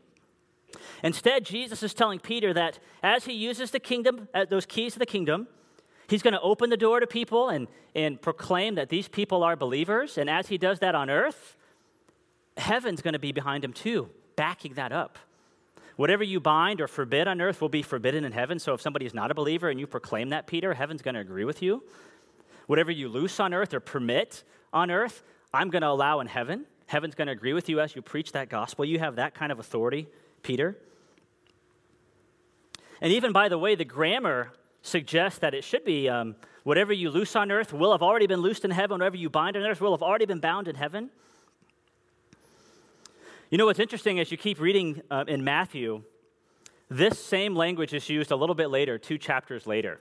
Instead, 1.03 1.45
Jesus 1.45 1.83
is 1.83 1.93
telling 1.93 2.19
Peter 2.19 2.53
that 2.53 2.79
as 3.01 3.25
he 3.25 3.33
uses 3.33 3.71
the 3.71 3.79
kingdom, 3.79 4.27
uh, 4.33 4.45
those 4.45 4.65
keys 4.65 4.93
to 4.93 4.99
the 4.99 5.05
kingdom, 5.05 5.47
he's 6.09 6.21
going 6.21 6.33
to 6.33 6.41
open 6.41 6.69
the 6.69 6.77
door 6.77 6.99
to 6.99 7.07
people 7.07 7.49
and, 7.49 7.67
and 7.95 8.21
proclaim 8.21 8.75
that 8.75 8.89
these 8.89 9.07
people 9.07 9.43
are 9.43 9.55
believers. 9.55 10.17
And 10.17 10.29
as 10.29 10.47
he 10.47 10.57
does 10.57 10.79
that 10.79 10.95
on 10.95 11.09
earth, 11.09 11.55
heaven's 12.57 13.01
going 13.01 13.13
to 13.13 13.19
be 13.19 13.31
behind 13.31 13.63
him 13.63 13.73
too, 13.73 14.09
backing 14.35 14.73
that 14.73 14.91
up. 14.91 15.17
Whatever 15.95 16.23
you 16.23 16.39
bind 16.39 16.79
or 16.79 16.87
forbid 16.87 17.27
on 17.27 17.41
earth 17.41 17.59
will 17.59 17.69
be 17.69 17.81
forbidden 17.81 18.23
in 18.23 18.31
heaven. 18.31 18.57
So 18.57 18.73
if 18.73 18.81
somebody 18.81 19.05
is 19.05 19.13
not 19.13 19.31
a 19.31 19.33
believer 19.33 19.69
and 19.69 19.79
you 19.79 19.85
proclaim 19.85 20.29
that, 20.29 20.47
Peter, 20.47 20.73
heaven's 20.73 21.01
going 21.01 21.15
to 21.15 21.21
agree 21.21 21.43
with 21.43 21.61
you. 21.61 21.83
Whatever 22.67 22.91
you 22.91 23.09
loose 23.09 23.39
on 23.39 23.53
earth 23.53 23.73
or 23.73 23.79
permit 23.79 24.43
on 24.71 24.91
earth, 24.91 25.23
I'm 25.53 25.69
going 25.69 25.81
to 25.81 25.89
allow 25.89 26.21
in 26.21 26.27
heaven. 26.27 26.65
Heaven's 26.87 27.15
going 27.15 27.27
to 27.27 27.33
agree 27.33 27.53
with 27.53 27.67
you 27.67 27.81
as 27.81 27.95
you 27.95 28.01
preach 28.01 28.31
that 28.31 28.49
gospel. 28.49 28.85
You 28.85 28.99
have 28.99 29.17
that 29.17 29.33
kind 29.33 29.51
of 29.51 29.59
authority, 29.59 30.07
Peter. 30.41 30.77
And 33.01 33.11
even 33.11 33.31
by 33.31 33.49
the 33.49 33.57
way, 33.57 33.75
the 33.75 33.85
grammar 33.85 34.51
suggests 34.81 35.39
that 35.39 35.53
it 35.53 35.63
should 35.63 35.83
be 35.83 36.09
um, 36.09 36.35
whatever 36.63 36.93
you 36.93 37.09
loose 37.09 37.35
on 37.35 37.51
earth 37.51 37.73
will 37.73 37.91
have 37.91 38.01
already 38.01 38.27
been 38.27 38.41
loosed 38.41 38.65
in 38.65 38.71
heaven, 38.71 38.99
whatever 38.99 39.17
you 39.17 39.29
bind 39.29 39.57
on 39.57 39.63
earth 39.63 39.81
will 39.81 39.91
have 39.91 40.03
already 40.03 40.25
been 40.25 40.39
bound 40.39 40.67
in 40.67 40.75
heaven. 40.75 41.09
You 43.49 43.57
know 43.57 43.65
what's 43.65 43.79
interesting 43.79 44.19
as 44.19 44.31
you 44.31 44.37
keep 44.37 44.59
reading 44.59 45.01
uh, 45.09 45.25
in 45.27 45.43
Matthew, 45.43 46.03
this 46.89 47.23
same 47.23 47.55
language 47.55 47.93
is 47.93 48.09
used 48.09 48.31
a 48.31 48.35
little 48.35 48.55
bit 48.55 48.69
later, 48.69 48.97
two 48.97 49.17
chapters 49.17 49.67
later. 49.67 49.99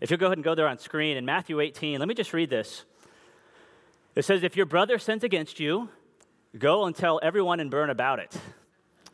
If 0.00 0.10
you'll 0.10 0.18
go 0.18 0.26
ahead 0.26 0.38
and 0.38 0.44
go 0.44 0.54
there 0.54 0.68
on 0.68 0.78
screen 0.78 1.16
in 1.16 1.24
Matthew 1.24 1.60
18, 1.60 1.98
let 1.98 2.08
me 2.08 2.14
just 2.14 2.32
read 2.32 2.50
this. 2.50 2.84
It 4.14 4.24
says, 4.24 4.42
If 4.42 4.56
your 4.56 4.66
brother 4.66 4.98
sins 4.98 5.24
against 5.24 5.58
you, 5.58 5.88
go 6.56 6.84
and 6.84 6.94
tell 6.94 7.18
everyone 7.22 7.58
and 7.58 7.70
Berne 7.70 7.90
about 7.90 8.20
it. 8.20 8.36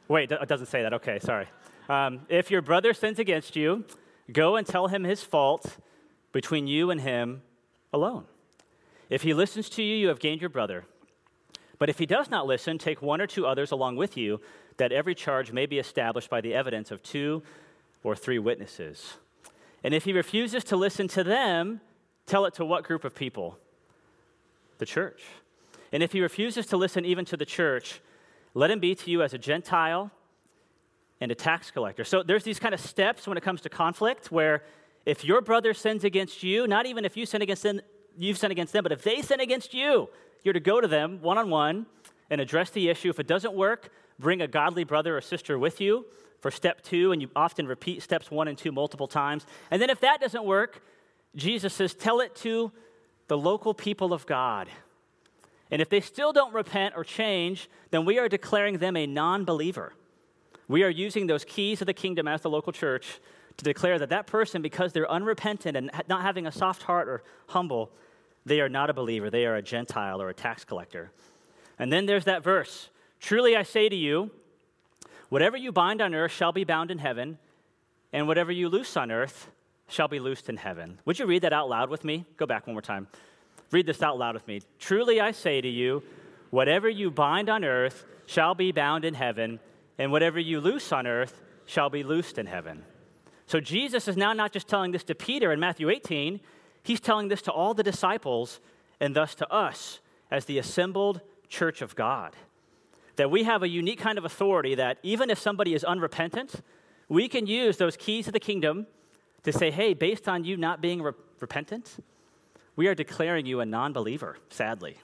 Wait, 0.08 0.30
it 0.30 0.48
doesn't 0.48 0.66
say 0.66 0.82
that. 0.82 0.92
Okay, 0.94 1.18
sorry. 1.20 1.46
Um, 1.88 2.20
if 2.28 2.50
your 2.50 2.62
brother 2.62 2.92
sins 2.92 3.18
against 3.18 3.56
you, 3.56 3.84
go 4.32 4.56
and 4.56 4.66
tell 4.66 4.88
him 4.88 5.04
his 5.04 5.22
fault 5.22 5.78
between 6.32 6.66
you 6.66 6.90
and 6.90 7.00
him 7.00 7.42
alone. 7.92 8.24
If 9.08 9.22
he 9.22 9.34
listens 9.34 9.68
to 9.70 9.82
you, 9.82 9.96
you 9.96 10.08
have 10.08 10.20
gained 10.20 10.40
your 10.40 10.50
brother. 10.50 10.84
But 11.78 11.88
if 11.88 11.98
he 11.98 12.06
does 12.06 12.30
not 12.30 12.46
listen, 12.46 12.78
take 12.78 13.02
one 13.02 13.20
or 13.20 13.26
two 13.26 13.46
others 13.46 13.72
along 13.72 13.96
with 13.96 14.16
you, 14.16 14.40
that 14.76 14.92
every 14.92 15.14
charge 15.14 15.50
may 15.50 15.66
be 15.66 15.78
established 15.78 16.30
by 16.30 16.40
the 16.40 16.54
evidence 16.54 16.90
of 16.90 17.02
two 17.02 17.42
or 18.04 18.14
three 18.14 18.38
witnesses. 18.38 19.14
And 19.82 19.94
if 19.94 20.04
he 20.04 20.12
refuses 20.12 20.62
to 20.64 20.76
listen 20.76 21.08
to 21.08 21.24
them, 21.24 21.80
tell 22.26 22.44
it 22.44 22.54
to 22.54 22.64
what 22.64 22.84
group 22.84 23.04
of 23.04 23.14
people? 23.14 23.58
The 24.78 24.86
church. 24.86 25.22
And 25.92 26.02
if 26.02 26.12
he 26.12 26.20
refuses 26.20 26.66
to 26.66 26.76
listen 26.76 27.04
even 27.04 27.24
to 27.26 27.36
the 27.36 27.46
church, 27.46 28.00
let 28.54 28.70
him 28.70 28.78
be 28.78 28.94
to 28.94 29.10
you 29.10 29.22
as 29.22 29.34
a 29.34 29.38
Gentile 29.38 30.10
and 31.20 31.30
a 31.30 31.34
tax 31.34 31.70
collector. 31.70 32.04
So 32.04 32.22
there's 32.22 32.44
these 32.44 32.58
kind 32.58 32.74
of 32.74 32.80
steps 32.80 33.26
when 33.26 33.36
it 33.36 33.42
comes 33.42 33.60
to 33.62 33.68
conflict 33.68 34.32
where 34.32 34.62
if 35.06 35.24
your 35.24 35.40
brother 35.40 35.74
sins 35.74 36.04
against 36.04 36.42
you, 36.42 36.66
not 36.66 36.86
even 36.86 37.04
if 37.04 37.16
you 37.16 37.26
sin 37.26 37.42
against 37.42 37.62
them, 37.62 37.80
you've 38.16 38.38
sinned 38.38 38.52
against 38.52 38.72
them, 38.72 38.82
but 38.82 38.92
if 38.92 39.02
they 39.02 39.22
sin 39.22 39.40
against 39.40 39.74
you, 39.74 40.08
you're 40.42 40.54
to 40.54 40.60
go 40.60 40.80
to 40.80 40.88
them 40.88 41.20
one 41.20 41.38
on 41.38 41.50
one 41.50 41.86
and 42.30 42.40
address 42.40 42.70
the 42.70 42.88
issue. 42.88 43.10
If 43.10 43.20
it 43.20 43.26
doesn't 43.26 43.54
work, 43.54 43.90
bring 44.18 44.40
a 44.40 44.46
godly 44.46 44.84
brother 44.84 45.16
or 45.16 45.20
sister 45.20 45.58
with 45.58 45.80
you 45.80 46.06
for 46.40 46.50
step 46.50 46.82
two, 46.82 47.12
and 47.12 47.20
you 47.20 47.28
often 47.36 47.66
repeat 47.66 48.02
steps 48.02 48.30
one 48.30 48.48
and 48.48 48.56
two 48.56 48.72
multiple 48.72 49.06
times. 49.06 49.44
And 49.70 49.80
then 49.80 49.90
if 49.90 50.00
that 50.00 50.20
doesn't 50.20 50.44
work, 50.44 50.82
Jesus 51.36 51.74
says, 51.74 51.94
tell 51.94 52.20
it 52.20 52.34
to 52.36 52.72
the 53.28 53.36
local 53.36 53.74
people 53.74 54.12
of 54.12 54.26
God. 54.26 54.68
And 55.70 55.80
if 55.80 55.88
they 55.88 56.00
still 56.00 56.32
don't 56.32 56.52
repent 56.52 56.94
or 56.96 57.04
change, 57.04 57.68
then 57.90 58.04
we 58.04 58.18
are 58.18 58.28
declaring 58.28 58.78
them 58.78 58.96
a 58.96 59.06
non 59.06 59.44
believer. 59.44 59.92
We 60.70 60.84
are 60.84 60.88
using 60.88 61.26
those 61.26 61.44
keys 61.44 61.80
of 61.80 61.88
the 61.88 61.92
kingdom 61.92 62.28
as 62.28 62.42
the 62.42 62.48
local 62.48 62.72
church 62.72 63.18
to 63.56 63.64
declare 63.64 63.98
that 63.98 64.10
that 64.10 64.28
person, 64.28 64.62
because 64.62 64.92
they're 64.92 65.10
unrepentant 65.10 65.76
and 65.76 65.90
not 66.08 66.22
having 66.22 66.46
a 66.46 66.52
soft 66.52 66.84
heart 66.84 67.08
or 67.08 67.24
humble, 67.48 67.90
they 68.46 68.60
are 68.60 68.68
not 68.68 68.88
a 68.88 68.94
believer. 68.94 69.30
They 69.30 69.46
are 69.46 69.56
a 69.56 69.62
Gentile 69.62 70.22
or 70.22 70.28
a 70.28 70.34
tax 70.34 70.64
collector. 70.64 71.10
And 71.76 71.92
then 71.92 72.06
there's 72.06 72.24
that 72.26 72.44
verse 72.44 72.88
Truly 73.18 73.56
I 73.56 73.64
say 73.64 73.88
to 73.88 73.96
you, 73.96 74.30
Whatever 75.28 75.56
you 75.56 75.72
bind 75.72 76.00
on 76.00 76.14
earth 76.14 76.30
shall 76.30 76.52
be 76.52 76.62
bound 76.62 76.92
in 76.92 76.98
heaven, 76.98 77.38
and 78.12 78.28
whatever 78.28 78.52
you 78.52 78.68
loose 78.68 78.96
on 78.96 79.10
earth 79.10 79.50
shall 79.88 80.06
be 80.06 80.20
loosed 80.20 80.48
in 80.48 80.56
heaven. 80.56 81.00
Would 81.04 81.18
you 81.18 81.26
read 81.26 81.42
that 81.42 81.52
out 81.52 81.68
loud 81.68 81.90
with 81.90 82.04
me? 82.04 82.26
Go 82.36 82.46
back 82.46 82.68
one 82.68 82.74
more 82.74 82.80
time. 82.80 83.08
Read 83.72 83.86
this 83.86 84.02
out 84.02 84.18
loud 84.18 84.34
with 84.34 84.46
me. 84.46 84.60
Truly 84.78 85.20
I 85.20 85.32
say 85.32 85.60
to 85.60 85.68
you, 85.68 86.04
whatever 86.50 86.88
you 86.88 87.10
bind 87.10 87.48
on 87.48 87.64
earth 87.64 88.04
shall 88.26 88.54
be 88.54 88.70
bound 88.70 89.04
in 89.04 89.14
heaven, 89.14 89.58
and 90.00 90.10
whatever 90.10 90.40
you 90.40 90.60
loose 90.60 90.92
on 90.92 91.06
earth 91.06 91.42
shall 91.66 91.90
be 91.90 92.02
loosed 92.02 92.38
in 92.38 92.46
heaven. 92.46 92.84
So 93.46 93.60
Jesus 93.60 94.08
is 94.08 94.16
now 94.16 94.32
not 94.32 94.50
just 94.50 94.66
telling 94.66 94.92
this 94.92 95.04
to 95.04 95.14
Peter 95.14 95.52
in 95.52 95.60
Matthew 95.60 95.90
18, 95.90 96.40
he's 96.82 97.00
telling 97.00 97.28
this 97.28 97.42
to 97.42 97.52
all 97.52 97.74
the 97.74 97.82
disciples 97.82 98.60
and 98.98 99.14
thus 99.14 99.34
to 99.34 99.52
us 99.52 100.00
as 100.30 100.46
the 100.46 100.56
assembled 100.56 101.20
church 101.50 101.82
of 101.82 101.94
God 101.94 102.34
that 103.16 103.30
we 103.30 103.44
have 103.44 103.62
a 103.62 103.68
unique 103.68 104.00
kind 104.00 104.16
of 104.16 104.24
authority 104.24 104.74
that 104.76 104.96
even 105.02 105.28
if 105.28 105.38
somebody 105.38 105.74
is 105.74 105.84
unrepentant, 105.84 106.62
we 107.10 107.28
can 107.28 107.46
use 107.46 107.76
those 107.76 107.94
keys 107.94 108.24
to 108.24 108.32
the 108.32 108.40
kingdom 108.40 108.86
to 109.42 109.52
say, 109.52 109.70
hey, 109.70 109.92
based 109.92 110.26
on 110.26 110.44
you 110.44 110.56
not 110.56 110.80
being 110.80 111.02
re- 111.02 111.12
repentant, 111.40 112.02
we 112.74 112.86
are 112.86 112.94
declaring 112.94 113.44
you 113.44 113.60
a 113.60 113.66
non 113.66 113.92
believer, 113.92 114.38
sadly. 114.48 114.96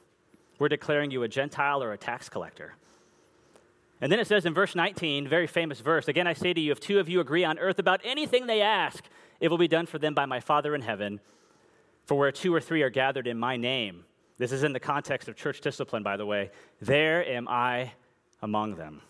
We're 0.59 0.71
declaring 0.71 1.11
you 1.11 1.23
a 1.25 1.29
Gentile 1.29 1.83
or 1.83 1.93
a 1.93 1.99
tax 1.99 2.31
collector. 2.31 2.77
And 4.01 4.13
then 4.13 4.21
it 4.21 4.27
says 4.27 4.45
in 4.45 4.53
verse 4.53 4.75
19, 4.75 5.27
very 5.27 5.47
famous 5.47 5.81
verse 5.81 6.09
Again, 6.09 6.27
I 6.27 6.35
say 6.35 6.53
to 6.53 6.61
you, 6.61 6.73
if 6.73 6.81
two 6.81 6.99
of 6.99 7.09
you 7.09 7.21
agree 7.21 7.45
on 7.45 7.59
earth 7.59 7.79
about 7.79 8.01
anything 8.05 8.47
they 8.47 8.61
ask, 8.61 9.05
it 9.41 9.49
will 9.49 9.59
be 9.59 9.69
done 9.69 9.87
for 9.87 9.99
them 9.99 10.15
by 10.15 10.27
my 10.27 10.41
Father 10.41 10.75
in 10.75 10.83
heaven. 10.83 11.21
For 12.05 12.17
where 12.17 12.31
two 12.31 12.55
or 12.55 12.61
three 12.61 12.83
are 12.83 12.91
gathered 12.91 13.27
in 13.27 13.39
my 13.39 13.57
name, 13.57 14.05
this 14.39 14.53
is 14.53 14.63
in 14.63 14.73
the 14.73 14.81
context 14.81 15.29
of 15.29 15.37
church 15.37 15.61
discipline, 15.61 16.03
by 16.03 16.17
the 16.17 16.27
way, 16.27 16.51
there 16.81 17.27
am 17.27 17.49
I 17.49 17.93
among 18.43 18.77
them. 18.77 19.03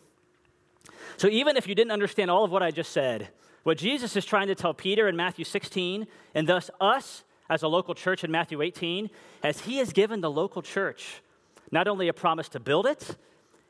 So 1.17 1.29
even 1.29 1.57
if 1.57 1.67
you 1.67 1.75
didn't 1.75 1.91
understand 1.91 2.31
all 2.31 2.45
of 2.45 2.51
what 2.51 2.63
I 2.63 2.71
just 2.71 2.93
said, 2.93 3.29
what 3.65 3.79
Jesus 3.79 4.17
is 4.17 4.25
trying 4.25 4.47
to 4.47 4.55
tell 4.55 4.73
Peter 4.73 5.09
in 5.09 5.17
Matthew 5.17 5.45
16, 5.45 6.07
and 6.35 6.49
thus 6.49 6.71
us 6.81 7.25
as 7.51 7.63
a 7.63 7.69
local 7.69 7.95
church 7.95 8.25
in 8.25 8.31
Matthew 8.31 8.63
18, 8.63 9.11
as 9.43 9.61
he 9.63 9.79
has 9.79 9.93
given 9.93 10.21
the 10.21 10.31
local 10.31 10.63
church 10.63 11.23
not 11.71 11.89
only 11.89 12.07
a 12.09 12.13
promise 12.13 12.49
to 12.51 12.61
build 12.61 12.87
it 12.87 13.17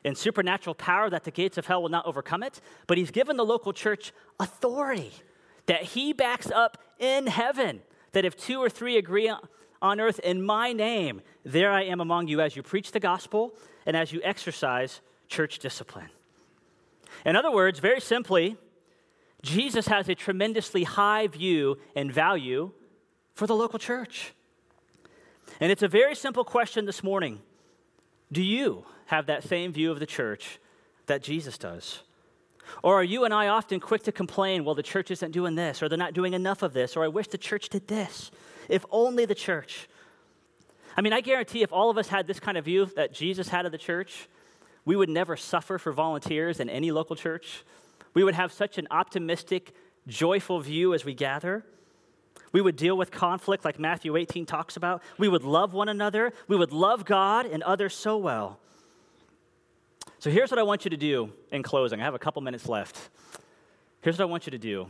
in 0.07 0.15
supernatural 0.15 0.73
power 0.73 1.09
that 1.09 1.25
the 1.25 1.31
gates 1.31 1.57
of 1.57 1.67
hell 1.67 1.81
will 1.81 1.89
not 1.89 2.05
overcome 2.05 2.41
it, 2.41 2.61
but 2.87 2.97
he's 2.97 3.11
given 3.11 3.35
the 3.35 3.45
local 3.45 3.73
church 3.73 4.13
authority 4.39 5.11
that 5.65 5.83
he 5.83 6.13
backs 6.13 6.49
up 6.49 6.77
in 6.97 7.27
heaven. 7.27 7.81
That 8.13 8.23
if 8.23 8.37
two 8.37 8.59
or 8.59 8.69
three 8.69 8.97
agree 8.97 9.31
on 9.81 9.99
earth 9.99 10.19
in 10.19 10.41
my 10.41 10.71
name, 10.71 11.21
there 11.43 11.71
I 11.71 11.83
am 11.83 11.99
among 11.99 12.29
you 12.29 12.39
as 12.39 12.55
you 12.55 12.63
preach 12.63 12.93
the 12.93 13.01
gospel 13.01 13.53
and 13.85 13.97
as 13.97 14.13
you 14.13 14.21
exercise 14.23 15.01
church 15.27 15.59
discipline. 15.59 16.09
In 17.25 17.35
other 17.35 17.51
words, 17.51 17.79
very 17.79 17.99
simply, 17.99 18.55
Jesus 19.41 19.87
has 19.87 20.07
a 20.07 20.15
tremendously 20.15 20.85
high 20.85 21.27
view 21.27 21.77
and 21.95 22.11
value 22.11 22.71
for 23.35 23.45
the 23.45 23.55
local 23.55 23.77
church. 23.77 24.33
And 25.59 25.69
it's 25.69 25.83
a 25.83 25.87
very 25.87 26.15
simple 26.15 26.45
question 26.45 26.85
this 26.85 27.03
morning 27.03 27.41
Do 28.31 28.43
you 28.43 28.85
have 29.05 29.27
that 29.27 29.43
same 29.43 29.71
view 29.71 29.91
of 29.91 29.99
the 29.99 30.05
church 30.05 30.59
that 31.05 31.23
Jesus 31.23 31.57
does? 31.57 32.01
Or 32.83 32.95
are 32.95 33.03
you 33.03 33.23
and 33.23 33.33
I 33.33 33.47
often 33.47 33.79
quick 33.79 34.03
to 34.03 34.11
complain, 34.11 34.65
well, 34.65 34.75
the 34.75 34.83
church 34.83 35.09
isn't 35.11 35.31
doing 35.31 35.55
this, 35.55 35.81
or 35.81 35.87
they're 35.87 35.97
not 35.97 36.13
doing 36.13 36.33
enough 36.33 36.61
of 36.61 36.73
this, 36.73 36.97
or 36.97 37.03
I 37.03 37.07
wish 37.07 37.27
the 37.27 37.37
church 37.37 37.69
did 37.69 37.87
this? 37.87 38.29
If 38.67 38.85
only 38.91 39.25
the 39.25 39.35
church. 39.35 39.87
I 40.97 41.01
mean, 41.01 41.13
I 41.13 41.21
guarantee 41.21 41.61
if 41.61 41.71
all 41.71 41.89
of 41.89 41.97
us 41.97 42.09
had 42.09 42.27
this 42.27 42.39
kind 42.39 42.57
of 42.57 42.65
view 42.65 42.85
that 42.95 43.13
Jesus 43.13 43.47
had 43.47 43.65
of 43.65 43.71
the 43.71 43.77
church, 43.77 44.27
we 44.83 44.95
would 44.95 45.09
never 45.09 45.37
suffer 45.37 45.77
for 45.77 45.91
volunteers 45.91 46.59
in 46.59 46.69
any 46.69 46.91
local 46.91 47.15
church. 47.15 47.63
We 48.13 48.23
would 48.23 48.35
have 48.35 48.51
such 48.51 48.77
an 48.77 48.87
optimistic, 48.91 49.73
joyful 50.07 50.59
view 50.59 50.93
as 50.93 51.05
we 51.05 51.13
gather. 51.13 51.63
We 52.51 52.61
would 52.61 52.75
deal 52.75 52.97
with 52.97 53.11
conflict 53.11 53.65
like 53.65 53.79
Matthew 53.79 54.15
18 54.15 54.45
talks 54.45 54.77
about. 54.77 55.03
We 55.17 55.27
would 55.27 55.43
love 55.43 55.73
one 55.73 55.89
another. 55.89 56.33
We 56.47 56.55
would 56.55 56.71
love 56.71 57.05
God 57.05 57.45
and 57.45 57.61
others 57.63 57.95
so 57.95 58.17
well. 58.17 58.59
So 60.19 60.29
here's 60.29 60.49
what 60.49 60.59
I 60.59 60.63
want 60.63 60.85
you 60.85 60.89
to 60.89 60.97
do 60.97 61.31
in 61.51 61.61
closing. 61.63 62.01
I 62.01 62.03
have 62.03 62.15
a 62.15 62.19
couple 62.19 62.41
minutes 62.41 62.67
left. 62.67 63.09
Here's 64.01 64.17
what 64.17 64.23
I 64.23 64.27
want 64.27 64.47
you 64.47 64.51
to 64.51 64.57
do 64.57 64.87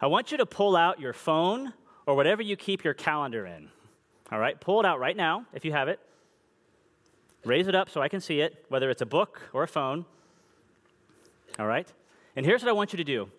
I 0.00 0.06
want 0.06 0.32
you 0.32 0.38
to 0.38 0.46
pull 0.46 0.76
out 0.76 1.00
your 1.00 1.12
phone 1.12 1.72
or 2.06 2.14
whatever 2.14 2.42
you 2.42 2.56
keep 2.56 2.84
your 2.84 2.94
calendar 2.94 3.46
in. 3.46 3.68
All 4.32 4.38
right? 4.38 4.60
Pull 4.60 4.80
it 4.80 4.86
out 4.86 5.00
right 5.00 5.16
now 5.16 5.46
if 5.52 5.64
you 5.64 5.72
have 5.72 5.88
it. 5.88 6.00
Raise 7.44 7.68
it 7.68 7.74
up 7.74 7.88
so 7.88 8.02
I 8.02 8.08
can 8.08 8.20
see 8.20 8.40
it, 8.40 8.64
whether 8.68 8.90
it's 8.90 9.02
a 9.02 9.06
book 9.06 9.40
or 9.52 9.62
a 9.62 9.68
phone. 9.68 10.04
All 11.58 11.66
right? 11.66 11.90
And 12.36 12.44
here's 12.44 12.62
what 12.62 12.68
I 12.68 12.72
want 12.72 12.92
you 12.92 12.98
to 12.98 13.04
do. 13.04 13.30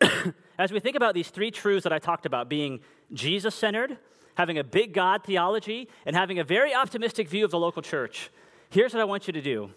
As 0.58 0.72
we 0.72 0.80
think 0.80 0.96
about 0.96 1.14
these 1.14 1.28
three 1.28 1.50
truths 1.50 1.84
that 1.84 1.92
I 1.92 1.98
talked 1.98 2.26
about 2.26 2.48
being 2.48 2.80
Jesus 3.12 3.54
centered, 3.54 3.98
having 4.36 4.58
a 4.58 4.64
big 4.64 4.92
God 4.92 5.24
theology, 5.24 5.88
and 6.04 6.16
having 6.16 6.38
a 6.38 6.44
very 6.44 6.74
optimistic 6.74 7.28
view 7.28 7.44
of 7.44 7.50
the 7.50 7.58
local 7.58 7.82
church, 7.82 8.30
here's 8.70 8.94
what 8.94 9.00
I 9.00 9.04
want 9.04 9.26
you 9.26 9.32
to 9.32 9.42
do 9.42 9.70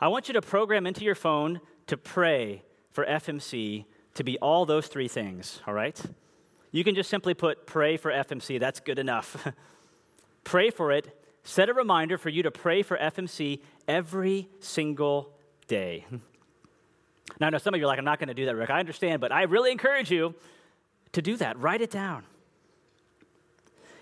I 0.00 0.08
want 0.08 0.28
you 0.28 0.34
to 0.34 0.42
program 0.42 0.86
into 0.86 1.04
your 1.04 1.14
phone 1.14 1.60
to 1.86 1.96
pray 1.96 2.62
for 2.90 3.04
FMC 3.04 3.84
to 4.14 4.24
be 4.24 4.38
all 4.38 4.64
those 4.64 4.86
three 4.86 5.08
things, 5.08 5.60
all 5.66 5.74
right? 5.74 6.00
You 6.70 6.84
can 6.84 6.94
just 6.94 7.10
simply 7.10 7.34
put 7.34 7.66
pray 7.66 7.96
for 7.96 8.10
FMC, 8.10 8.58
that's 8.58 8.80
good 8.80 8.98
enough. 8.98 9.48
pray 10.44 10.70
for 10.70 10.92
it. 10.92 11.20
Set 11.42 11.68
a 11.68 11.74
reminder 11.74 12.16
for 12.16 12.30
you 12.30 12.42
to 12.42 12.50
pray 12.50 12.82
for 12.82 12.96
FMC 12.96 13.60
every 13.86 14.48
single 14.60 15.32
day. 15.66 16.06
Now, 17.40 17.46
I 17.46 17.50
know 17.50 17.58
some 17.58 17.74
of 17.74 17.80
you 17.80 17.86
are 17.86 17.88
like, 17.88 17.98
I'm 17.98 18.04
not 18.04 18.18
going 18.18 18.28
to 18.28 18.34
do 18.34 18.46
that, 18.46 18.56
Rick. 18.56 18.70
I 18.70 18.80
understand, 18.80 19.20
but 19.20 19.32
I 19.32 19.42
really 19.42 19.70
encourage 19.70 20.10
you 20.10 20.34
to 21.12 21.22
do 21.22 21.36
that. 21.38 21.58
Write 21.58 21.80
it 21.80 21.90
down. 21.90 22.24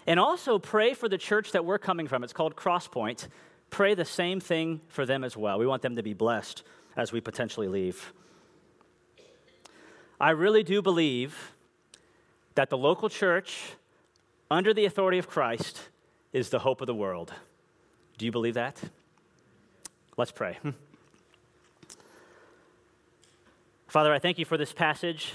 And 0.07 0.19
also 0.19 0.59
pray 0.59 0.95
for 0.95 1.09
the 1.09 1.19
church 1.19 1.53
that 1.53 1.65
we're 1.65 1.79
coming 1.79 2.09
from. 2.09 2.25
It's 2.25 2.33
called 2.33 2.57
Crosspoint 2.57 3.29
pray 3.73 3.95
the 3.95 4.05
same 4.05 4.39
thing 4.39 4.81
for 4.87 5.05
them 5.05 5.25
as 5.25 5.37
well. 5.37 5.59
We 5.59 5.67
want 5.67 5.83
them 5.83 5.97
to 5.97 6.03
be 6.03 6.15
blessed 6.15 6.63
as 6.95 7.11
we 7.11 7.21
potentially 7.21 7.67
leave. 7.67 8.13
I 10.21 10.31
really 10.31 10.63
do 10.63 10.81
believe 10.81 11.53
that 12.55 12.71
the 12.71 12.79
local 12.79 13.09
church, 13.09 13.73
under 14.51 14.73
the 14.73 14.85
authority 14.85 15.19
of 15.19 15.27
Christ, 15.27 15.89
is 16.33 16.51
the 16.51 16.61
hope 16.61 16.81
of 16.81 16.87
the 16.87 16.95
world. 16.95 17.33
Do 18.19 18.27
you 18.27 18.31
believe 18.31 18.55
that? 18.55 18.81
Let's 20.17 20.31
pray. 20.31 20.59
Father, 23.93 24.13
I 24.13 24.19
thank 24.19 24.39
you 24.39 24.45
for 24.45 24.57
this 24.57 24.73
passage. 24.73 25.35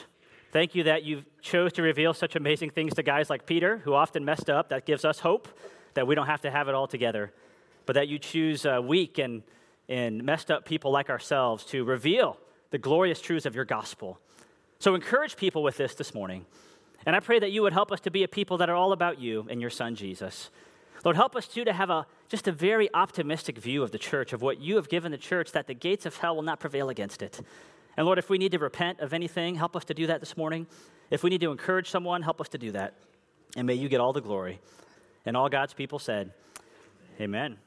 Thank 0.51 0.73
you 0.73 0.83
that 0.83 1.03
you 1.03 1.23
chose 1.41 1.71
to 1.73 1.83
reveal 1.83 2.13
such 2.13 2.35
amazing 2.35 2.71
things 2.71 2.95
to 2.95 3.03
guys 3.03 3.29
like 3.29 3.45
Peter, 3.45 3.77
who 3.83 3.93
often 3.93 4.25
messed 4.25 4.49
up. 4.49 4.69
That 4.69 4.85
gives 4.85 5.05
us 5.05 5.19
hope 5.19 5.47
that 5.93 6.07
we 6.07 6.15
don't 6.15 6.25
have 6.25 6.41
to 6.41 6.49
have 6.51 6.67
it 6.67 6.73
all 6.73 6.87
together 6.87 7.31
but 7.87 7.93
that 7.93 8.07
you 8.07 8.19
choose 8.19 8.65
uh, 8.65 8.79
weak 8.83 9.17
and, 9.17 9.41
and 9.89 10.23
messed 10.23 10.51
up 10.51 10.65
people 10.65 10.91
like 10.91 11.09
ourselves 11.09 11.63
to 11.63 11.83
reveal 11.83 12.37
the 12.69 12.77
glorious 12.77 13.19
truths 13.19 13.47
of 13.47 13.55
your 13.55 13.65
gospel. 13.65 14.19
So 14.77 14.93
encourage 14.93 15.37
people 15.37 15.63
with 15.63 15.77
this 15.77 15.95
this 15.95 16.13
morning. 16.13 16.45
And 17.05 17.15
I 17.15 17.21
pray 17.21 17.39
that 17.39 17.51
you 17.51 17.61
would 17.61 17.73
help 17.73 17.91
us 17.91 18.01
to 18.01 18.11
be 18.11 18.23
a 18.23 18.27
people 18.27 18.57
that 18.57 18.69
are 18.69 18.75
all 18.75 18.91
about 18.91 19.19
you 19.19 19.47
and 19.49 19.61
your 19.61 19.69
son, 19.69 19.95
Jesus. 19.95 20.49
Lord, 21.05 21.15
help 21.15 21.35
us 21.35 21.47
too 21.47 21.63
to 21.63 21.71
have 21.71 21.89
a, 21.89 22.05
just 22.27 22.47
a 22.47 22.51
very 22.51 22.93
optimistic 22.93 23.57
view 23.57 23.81
of 23.81 23.91
the 23.91 23.97
church, 23.97 24.33
of 24.33 24.41
what 24.41 24.59
you 24.59 24.75
have 24.75 24.89
given 24.89 25.11
the 25.11 25.17
church, 25.17 25.53
that 25.53 25.67
the 25.67 25.73
gates 25.73 26.05
of 26.05 26.17
hell 26.17 26.35
will 26.35 26.43
not 26.43 26.59
prevail 26.59 26.89
against 26.89 27.21
it. 27.21 27.39
And 27.97 28.05
Lord, 28.05 28.19
if 28.19 28.29
we 28.29 28.37
need 28.37 28.51
to 28.51 28.59
repent 28.59 28.99
of 28.99 29.11
anything, 29.11 29.55
help 29.55 29.75
us 29.75 29.83
to 29.85 29.93
do 29.93 30.07
that 30.07 30.19
this 30.19 30.37
morning. 30.37 30.67
If 31.09 31.23
we 31.23 31.31
need 31.31 31.41
to 31.41 31.51
encourage 31.51 31.89
someone, 31.89 32.21
help 32.21 32.39
us 32.39 32.47
to 32.49 32.57
do 32.57 32.71
that. 32.71 32.93
And 33.55 33.65
may 33.65 33.73
you 33.73 33.89
get 33.89 33.99
all 33.99 34.13
the 34.13 34.21
glory. 34.21 34.59
And 35.25 35.35
all 35.35 35.49
God's 35.49 35.73
people 35.73 35.97
said, 35.97 36.31
Amen. 37.19 37.57